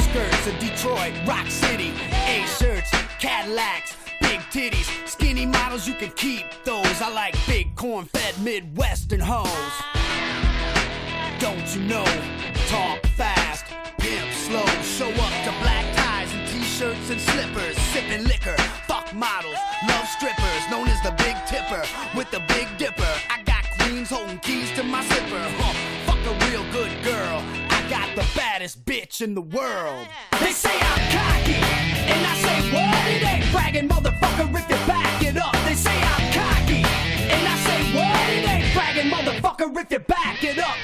skirts 0.09 0.47
of 0.47 0.59
Detroit, 0.59 1.13
Rock 1.27 1.47
City, 1.49 1.93
A 2.27 2.47
shirts, 2.47 2.91
Cadillacs, 3.19 3.97
big 4.21 4.41
titties, 4.51 4.89
skinny 5.07 5.45
models, 5.45 5.87
you 5.87 5.95
can 5.95 6.11
keep 6.11 6.47
those. 6.65 7.03
I 7.03 7.11
like 7.13 7.35
big 7.47 7.75
corn 7.77 8.07
fed 8.07 8.35
Midwestern 8.43 9.21
hoes. 9.21 9.73
Don't 11.39 11.67
you 11.75 11.83
know? 11.83 12.05
Talk 12.69 13.05
fast, 13.17 13.67
pimp 13.99 14.33
slow, 14.33 14.67
show 14.83 15.11
up 15.11 15.35
to 15.45 15.53
black 15.63 15.85
ties 15.97 16.33
and 16.33 16.49
t-shirts 16.49 17.11
and 17.11 17.21
slippers, 17.21 17.77
sipping 17.93 18.25
liquor, 18.25 18.57
fuck 18.87 19.15
models, 19.15 19.59
love 19.89 20.07
strippers, 20.09 20.63
known 20.71 20.89
as 20.89 21.01
the 21.03 21.13
Big 21.23 21.37
Tipper 21.47 21.85
with 22.17 22.31
the 22.31 22.41
Big 22.49 22.67
Dipper. 22.79 23.15
I 23.31 23.43
got 23.43 23.65
queens 23.79 24.11
holding 24.11 24.39
keys 24.39 24.73
to 24.73 24.83
my 24.83 25.05
zipper. 25.05 25.58
Baddest 28.77 28.85
bitch 28.85 29.21
in 29.23 29.35
the 29.35 29.41
world. 29.41 30.07
They 30.41 30.53
say 30.53 30.71
I'm 30.71 31.11
cocky, 31.11 31.55
and 31.55 32.27
I 32.27 32.35
say 32.37 32.73
what? 32.73 33.07
It 33.09 33.25
ain't 33.25 33.53
bragging, 33.53 33.89
motherfucker. 33.89 34.49
If 34.55 34.69
you 34.69 34.87
back 34.87 35.23
it 35.23 35.37
up, 35.37 35.53
they 35.65 35.75
say 35.75 35.97
I'm 35.97 36.33
cocky, 36.33 36.83
and 37.33 37.49
I 37.49 37.57
say 37.65 37.81
what? 37.95 38.29
It 38.31 38.49
ain't 38.49 38.75
bragging, 38.75 39.11
motherfucker. 39.11 39.77
If 39.77 39.93
you 39.93 39.99
back 40.01 40.45
it 40.45 40.59
up. 40.59 40.77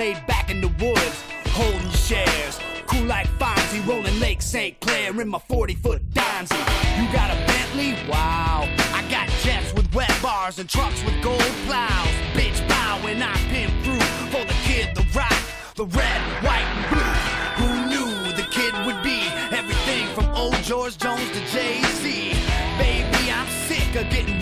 Laid 0.00 0.26
back 0.26 0.50
in 0.50 0.62
the 0.62 0.72
woods, 0.82 1.22
holding 1.48 1.90
shares. 1.90 2.58
Cool 2.86 3.04
like 3.04 3.28
Fonzie, 3.38 3.86
rolling 3.86 4.18
Lake 4.18 4.40
St. 4.40 4.80
Clair 4.80 5.20
in 5.20 5.28
my 5.28 5.38
40 5.40 5.74
foot 5.74 6.00
Donzie. 6.14 6.56
You 6.96 7.04
got 7.12 7.28
a 7.30 7.36
Bentley? 7.46 7.92
Wow. 8.08 8.66
I 8.94 9.06
got 9.10 9.28
jets 9.44 9.74
with 9.74 9.94
wet 9.94 10.10
bars 10.22 10.58
and 10.58 10.66
trucks 10.66 11.04
with 11.04 11.22
gold 11.22 11.52
plows. 11.66 12.14
Bitch, 12.32 12.66
bow 12.66 12.98
when 13.04 13.22
I 13.22 13.36
pin 13.52 13.68
through 13.84 14.06
for 14.32 14.42
the 14.50 14.56
kid, 14.64 14.96
the 14.96 15.04
rock, 15.14 15.40
the 15.74 15.84
red, 15.84 16.20
white, 16.46 16.70
and 16.76 16.84
blue. 16.92 17.16
Who 17.60 17.70
knew 17.90 18.32
the 18.40 18.48
kid 18.56 18.72
would 18.86 19.02
be 19.02 19.20
everything 19.54 20.06
from 20.14 20.34
old 20.34 20.56
George 20.62 20.96
Jones 20.96 21.30
to 21.32 21.40
Jay 21.52 21.82
Z? 22.00 22.32
Baby, 22.78 23.30
I'm 23.30 23.48
sick 23.68 23.94
of 23.96 24.08
getting 24.08 24.40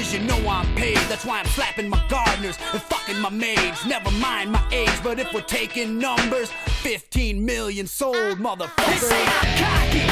cause 0.00 0.14
you 0.14 0.20
know 0.20 0.48
I'm 0.48 0.66
paid. 0.76 0.96
That's 1.08 1.24
why 1.24 1.40
I'm 1.40 1.46
slapping 1.46 1.88
my 1.88 2.02
gardeners 2.08 2.56
and 2.72 2.80
fucking 2.82 3.18
my 3.20 3.28
maids. 3.28 3.84
Never 3.86 4.10
mind 4.12 4.52
my 4.52 4.64
age, 4.72 4.96
but 5.02 5.18
if 5.18 5.32
we're 5.34 5.42
taking 5.42 5.98
numbers, 5.98 6.50
15 6.82 7.44
million 7.44 7.86
sold, 7.86 8.38
motherfucker. 8.38 8.86
They 8.86 8.96
say 8.96 9.22
I'm 9.22 9.50
cocky, 9.60 10.04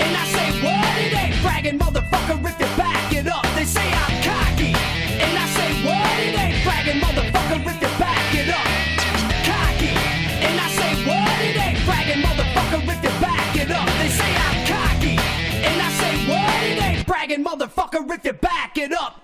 and 0.00 0.16
I 0.16 0.24
say 0.36 0.48
what? 0.64 0.96
It 1.04 1.14
ain't 1.14 1.42
bragging, 1.42 1.78
motherfucker, 1.78 2.38
if 2.40 2.58
you 2.58 2.70
back 2.76 3.12
it 3.12 3.26
up. 3.26 3.44
They 3.54 3.64
say 3.64 3.84
I'm 3.84 4.14
cocky, 4.24 4.72
and 5.24 5.34
I 5.36 5.46
say 5.56 5.70
what? 5.84 6.16
It 6.24 6.38
ain't 6.44 6.64
bragging, 6.64 7.00
motherfucker, 7.00 7.58
if 7.68 7.82
you 7.84 7.92
back 8.00 8.34
it 8.34 8.48
up. 8.48 8.68
Cocky, 9.44 9.92
and 10.48 10.56
I 10.60 10.68
say 10.78 10.92
what? 11.04 11.36
It 11.44 11.56
ain't 11.66 11.84
bragging, 11.84 12.22
motherfucker, 12.24 12.80
if 12.88 13.04
you 13.04 13.14
back 13.20 13.56
it 13.56 13.70
up. 13.70 13.88
They 14.00 14.08
say 14.08 14.32
I'm 14.46 14.56
cocky, 14.72 15.16
and 15.68 15.82
I 15.82 15.90
say 16.00 16.14
what? 16.32 16.62
It 16.64 16.82
ain't 16.82 17.06
bragging, 17.06 17.44
motherfucker, 17.44 18.10
if 18.14 18.24
you 18.24 18.32
back 18.32 18.78
it 18.78 18.92
up. 18.92 19.23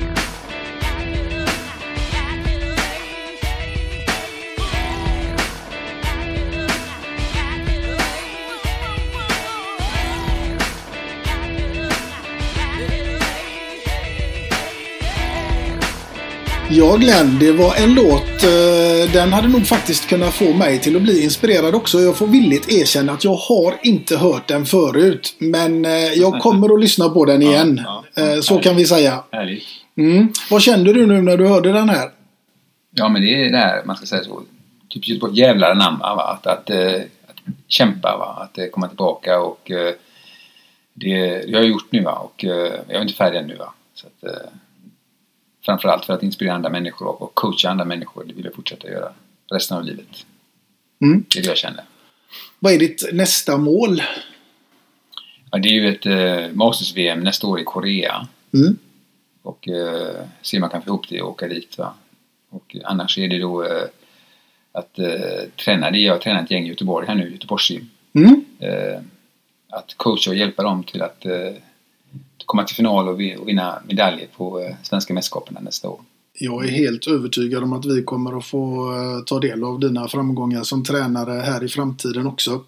Ja 16.73 16.95
Glenn, 16.95 17.39
det 17.39 17.51
var 17.51 17.75
en 17.75 17.93
låt. 17.93 18.43
eh, 18.43 19.11
Den 19.13 19.33
hade 19.33 19.47
nog 19.47 19.67
faktiskt 19.67 20.09
kunnat 20.09 20.33
få 20.33 20.53
mig 20.53 20.79
till 20.79 20.95
att 20.95 21.01
bli 21.01 21.23
inspirerad 21.23 21.75
också. 21.75 21.99
Jag 21.99 22.17
får 22.17 22.27
villigt 22.27 22.69
erkänna 22.71 23.11
att 23.11 23.23
jag 23.23 23.33
har 23.35 23.75
inte 23.83 24.17
hört 24.17 24.47
den 24.47 24.65
förut. 24.65 25.35
Men 25.39 25.85
eh, 25.85 25.91
jag 25.91 26.41
kommer 26.41 26.73
att 26.73 26.79
lyssna 26.81 27.09
på 27.09 27.25
den 27.25 27.41
igen. 27.41 27.81
ja, 27.85 28.03
Eh, 28.23 28.39
Så 28.41 28.59
kan 28.59 28.75
vi 28.75 28.85
säga. 28.85 29.23
Härligt. 29.31 29.63
Mm. 29.97 30.33
Vad 30.51 30.61
kände 30.61 30.93
du 30.93 31.05
nu 31.05 31.21
när 31.21 31.37
du 31.37 31.47
hörde 31.47 31.71
den 31.71 31.89
här? 31.89 32.09
Ja, 32.95 33.09
men 33.09 33.21
det 33.21 33.45
är 33.45 33.51
det 33.51 33.57
här, 33.57 33.81
man 33.85 33.95
ska 33.95 34.05
säga 34.05 34.23
så, 34.23 34.41
typ 34.89 35.07
Göteborg, 35.07 35.39
jävlar 35.39 35.71
anamma, 35.71 36.15
va? 36.15 36.23
Att, 36.23 36.47
att, 36.47 36.69
att 36.69 37.53
kämpa, 37.67 38.17
va? 38.17 38.49
att 38.53 38.71
komma 38.71 38.87
tillbaka 38.87 39.39
och 39.39 39.71
det, 40.93 41.17
det 41.47 41.53
har 41.53 41.61
jag 41.61 41.67
gjort 41.69 41.87
nu 41.91 42.01
va? 42.03 42.11
och 42.11 42.43
jag 42.43 42.95
är 42.97 43.01
inte 43.01 43.13
färdig 43.13 43.39
ännu. 43.39 43.55
Va? 43.55 43.73
Så 43.93 44.07
att, 44.07 44.31
framförallt 45.65 46.05
för 46.05 46.13
att 46.13 46.23
inspirera 46.23 46.53
andra 46.53 46.69
människor 46.69 47.21
och, 47.21 47.35
coacha 47.35 47.69
andra 47.69 47.85
människor, 47.85 48.23
det 48.27 48.33
vill 48.33 48.45
jag 48.45 48.55
fortsätta 48.55 48.87
göra 48.87 49.13
resten 49.51 49.77
av 49.77 49.83
livet. 49.83 50.25
Mm. 51.01 51.25
Det 51.33 51.39
är 51.39 51.43
det 51.43 51.49
jag 51.49 51.57
känner. 51.57 51.83
Vad 52.59 52.73
är 52.73 52.79
ditt 52.79 53.09
nästa 53.13 53.57
mål? 53.57 54.01
Ja, 55.51 55.57
det 55.57 55.69
är 55.69 55.73
ju 55.73 55.89
ett 55.89 56.05
eh, 56.05 56.55
Masters-VM 56.55 57.19
nästa 57.19 57.47
år 57.47 57.59
i 57.59 57.63
Korea. 57.63 58.27
Mm. 58.53 58.77
Och 59.41 59.67
eh, 59.67 60.25
se 60.41 60.57
om 60.57 60.61
man 60.61 60.69
kan 60.69 60.81
få 60.81 60.89
ihop 60.89 61.09
det 61.09 61.21
och 61.21 61.29
åka 61.29 61.47
dit. 61.47 61.77
Va? 61.77 61.93
Och 62.49 62.75
annars 62.83 63.17
är 63.17 63.27
det 63.27 63.39
då 63.39 63.63
eh, 63.63 63.83
att 64.71 64.99
eh, 64.99 65.49
träna. 65.65 65.91
Det 65.91 65.99
jag 65.99 66.13
har 66.13 66.19
tränat 66.19 66.43
ett 66.43 66.51
gäng 66.51 66.65
i 66.65 66.69
Göteborg 66.69 67.07
här 67.07 67.15
nu, 67.15 67.31
Göteborgsgym. 67.31 67.89
Mm. 68.13 68.45
Eh, 68.59 69.01
att 69.69 69.93
coacha 69.97 70.29
och 70.29 70.35
hjälpa 70.35 70.63
dem 70.63 70.83
till 70.83 71.01
att 71.01 71.25
eh, 71.25 71.53
komma 72.45 72.63
till 72.63 72.75
final 72.75 73.07
och, 73.07 73.19
vinna 73.19 73.81
medaljer 73.87 74.27
på 74.37 74.59
eh, 74.59 74.75
svenska 74.83 75.13
mästerskapen 75.13 75.57
nästa 75.61 75.89
år. 75.89 75.99
Jag 76.33 76.65
är 76.65 76.71
helt 76.71 77.07
övertygad 77.07 77.63
om 77.63 77.73
att 77.73 77.85
vi 77.85 78.03
kommer 78.03 78.37
att 78.37 78.45
få 78.45 78.93
eh, 78.93 79.23
ta 79.25 79.39
del 79.39 79.63
av 79.63 79.79
dina 79.79 80.07
framgångar 80.07 80.63
som 80.63 80.83
tränare 80.83 81.31
här 81.31 81.63
i 81.63 81.67
framtiden 81.67 82.27
också. 82.27 82.63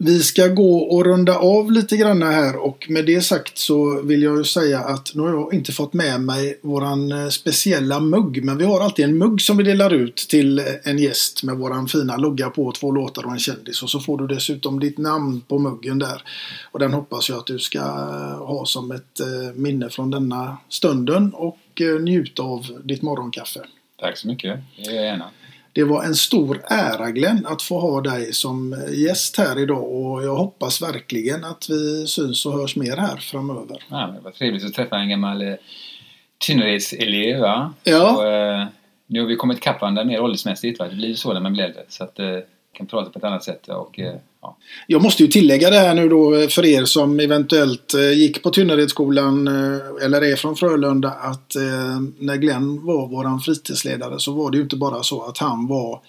Vi 0.00 0.22
ska 0.22 0.46
gå 0.46 0.78
och 0.78 1.04
runda 1.04 1.38
av 1.38 1.72
lite 1.72 1.96
grann 1.96 2.22
här 2.22 2.56
och 2.56 2.86
med 2.88 3.06
det 3.06 3.20
sagt 3.20 3.58
så 3.58 4.02
vill 4.02 4.22
jag 4.22 4.38
ju 4.38 4.44
säga 4.44 4.80
att 4.80 5.14
nu 5.14 5.22
har 5.22 5.28
jag 5.28 5.54
inte 5.54 5.72
fått 5.72 5.92
med 5.92 6.20
mig 6.20 6.58
våran 6.62 7.12
eh, 7.12 7.28
speciella 7.28 8.00
mugg 8.00 8.44
men 8.44 8.58
vi 8.58 8.64
har 8.64 8.80
alltid 8.80 9.04
en 9.04 9.18
mugg 9.18 9.42
som 9.42 9.56
vi 9.56 9.64
delar 9.64 9.94
ut 9.94 10.16
till 10.16 10.58
eh, 10.58 10.64
en 10.84 10.98
gäst 10.98 11.42
med 11.42 11.56
våran 11.56 11.88
fina 11.88 12.16
logga 12.16 12.50
på 12.50 12.72
två 12.72 12.92
låtar 12.92 13.26
och 13.26 13.32
en 13.32 13.38
kändis 13.38 13.82
och 13.82 13.90
så 13.90 14.00
får 14.00 14.18
du 14.18 14.26
dessutom 14.26 14.80
ditt 14.80 14.98
namn 14.98 15.40
på 15.40 15.58
muggen 15.58 15.98
där. 15.98 16.22
Och 16.72 16.78
den 16.78 16.92
hoppas 16.92 17.28
jag 17.28 17.38
att 17.38 17.46
du 17.46 17.58
ska 17.58 17.78
eh, 17.78 18.46
ha 18.46 18.66
som 18.66 18.90
ett 18.90 19.20
minne 19.54 19.90
från 19.90 20.10
denna 20.10 20.58
stunden 20.68 21.34
och 21.34 21.82
njuta 22.00 22.42
av 22.42 22.80
ditt 22.84 23.02
morgonkaffe. 23.02 23.60
Tack 24.00 24.18
så 24.18 24.28
mycket, 24.28 24.60
det 24.76 24.82
gör 24.82 24.92
jag 24.92 25.04
gärna. 25.04 25.30
Det 25.72 25.84
var 25.84 26.04
en 26.04 26.14
stor 26.14 26.62
ära 26.66 27.10
Glenn 27.10 27.46
att 27.46 27.62
få 27.62 27.80
ha 27.80 28.00
dig 28.00 28.32
som 28.32 28.84
gäst 28.92 29.36
här 29.38 29.58
idag 29.58 29.92
och 29.92 30.24
jag 30.24 30.36
hoppas 30.36 30.82
verkligen 30.82 31.44
att 31.44 31.70
vi 31.70 32.06
syns 32.06 32.46
och 32.46 32.52
hörs 32.52 32.76
mer 32.76 32.96
här 32.96 33.16
framöver. 33.16 33.82
Ja, 33.88 34.06
men 34.06 34.14
det 34.14 34.20
var 34.20 34.30
trevligt 34.30 34.64
att 34.64 34.74
träffa 34.74 34.96
en 34.96 35.08
gammal 35.08 35.42
eh, 35.42 35.54
Tynneredselev. 36.46 37.40
Va? 37.40 37.74
Ja. 37.84 38.26
Eh, 38.26 38.66
nu 39.06 39.20
har 39.20 39.26
vi 39.26 39.36
kommit 39.36 39.58
ikapp 39.58 39.80
varandra 39.80 40.04
mer 40.04 40.20
åldersmässigt. 40.20 40.78
Va? 40.78 40.88
Det 40.88 40.96
blir 40.96 41.14
så 41.14 41.32
när 41.32 41.40
man 41.40 41.52
blir 41.52 41.64
äldre. 41.64 41.82
Så 41.88 42.04
att 42.04 42.18
eh, 42.18 42.38
kan 42.78 42.86
prata 42.86 43.10
på 43.10 43.18
ett 43.18 43.24
annat 43.24 43.44
sätt. 43.44 43.68
Och, 43.68 43.98
eh, 43.98 44.14
ja. 44.42 44.56
Jag 44.86 45.02
måste 45.02 45.22
ju 45.22 45.28
tillägga 45.28 45.70
det 45.70 45.78
här 45.78 45.94
nu 45.94 46.08
då 46.08 46.34
eh, 46.34 46.48
för 46.48 46.66
er 46.66 46.84
som 46.84 47.20
eventuellt 47.20 47.94
eh, 47.94 48.12
gick 48.12 48.42
på 48.42 48.50
Tynneredsskolan 48.50 49.48
eller 50.02 50.24
är 50.24 50.36
från 50.36 50.56
Frölunda 50.56 51.08
att 51.08 51.56
när 52.18 52.36
Glenn 52.36 52.86
var 52.86 53.08
våran 53.08 53.40
fritidsledare 53.40 54.20
så 54.20 54.32
var 54.32 54.50
det 54.50 54.56
ju 54.56 54.62
inte 54.62 54.76
bara 54.76 55.02
så 55.02 55.22
att 55.22 55.38
han 55.38 55.66
var 55.66 56.00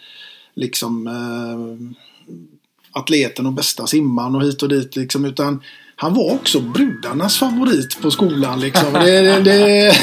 liksom 0.59 1.07
eh, 1.07 2.99
atleten 2.99 3.45
och 3.45 3.53
bästa 3.53 3.87
simman 3.87 4.35
och 4.35 4.43
hit 4.43 4.63
och 4.63 4.69
dit 4.69 4.95
liksom 4.95 5.25
utan 5.25 5.63
han 5.95 6.13
var 6.13 6.33
också 6.33 6.59
brudarnas 6.59 7.37
favorit 7.37 8.01
på 8.01 8.11
skolan 8.11 8.59
liksom. 8.59 8.93
Det, 8.93 9.21
det, 9.21 9.41
det, 9.41 9.95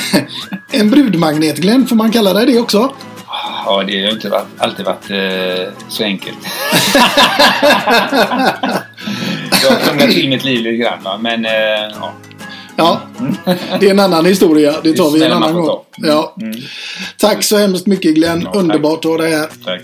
en 0.72 0.90
brudmagnet 0.90 1.56
Glenn, 1.56 1.86
får 1.86 1.96
man 1.96 2.12
kalla 2.12 2.32
dig 2.32 2.46
det 2.46 2.58
också? 2.58 2.94
Ja, 3.66 3.82
det 3.82 4.04
har 4.04 4.12
inte 4.12 4.28
varit, 4.28 4.46
alltid 4.58 4.84
varit 4.86 5.10
eh, 5.10 5.72
så 5.88 6.04
enkelt. 6.04 6.38
jag 9.62 9.70
har 9.70 9.80
krånglat 9.84 10.10
till 10.10 10.28
mitt 10.28 10.44
liv 10.44 10.60
lite 10.62 10.76
grann. 10.76 11.02
Va? 11.02 11.18
Men 11.20 11.44
eh, 11.44 11.52
ja. 12.00 12.12
Ja, 12.78 13.00
det 13.80 13.86
är 13.86 13.90
en 13.90 14.00
annan 14.00 14.24
historia. 14.26 14.74
Det 14.82 14.92
tar 14.92 15.10
vi 15.10 15.24
en 15.24 15.32
annan 15.32 15.54
gång. 15.54 15.84
Ja. 15.96 16.34
Mm. 16.42 16.56
Tack 17.18 17.44
så 17.44 17.56
hemskt 17.56 17.86
mycket 17.86 18.14
Glenn. 18.14 18.42
Ja. 18.42 18.60
Underbart 18.60 18.98
att 18.98 19.10
ha 19.10 19.18
dig 19.18 19.32
här. 19.32 19.48
Tack. 19.64 19.82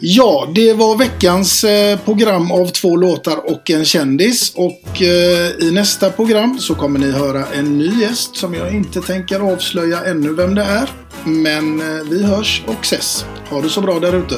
Ja, 0.00 0.48
det 0.54 0.72
var 0.72 0.98
veckans 0.98 1.64
eh, 1.64 1.98
program 1.98 2.52
av 2.52 2.66
två 2.66 2.96
låtar 2.96 3.52
och 3.52 3.70
en 3.70 3.84
kändis. 3.84 4.54
Och 4.54 5.02
eh, 5.02 5.50
i 5.60 5.70
nästa 5.72 6.10
program 6.10 6.58
så 6.58 6.74
kommer 6.74 6.98
ni 6.98 7.10
höra 7.10 7.46
en 7.46 7.78
ny 7.78 8.00
gäst 8.00 8.36
som 8.36 8.54
jag 8.54 8.74
inte 8.74 9.00
tänker 9.00 9.40
avslöja 9.52 10.04
ännu 10.04 10.34
vem 10.34 10.54
det 10.54 10.62
är. 10.62 10.90
Men 11.24 11.80
eh, 11.80 12.04
vi 12.10 12.22
hörs 12.24 12.62
och 12.66 12.80
ses. 12.82 13.24
Ha 13.50 13.60
det 13.60 13.68
så 13.68 13.80
bra 13.80 13.98
där 13.98 14.14
ute. 14.14 14.34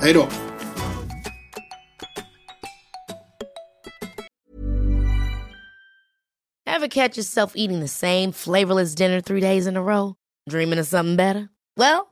Hej 0.00 0.12
då! 0.12 0.28
Have 6.66 6.88
catch 6.88 7.16
yourself 7.16 7.52
eating 7.54 7.80
the 7.80 7.88
same 7.88 8.32
flavorless 8.32 8.94
dinner 8.94 9.20
three 9.20 9.40
days 9.40 9.66
in 9.66 9.76
a 9.76 9.82
row? 9.82 10.14
Dreaming 10.50 10.80
of 10.80 10.86
something 10.86 11.16
better? 11.16 11.48
Well, 11.76 12.11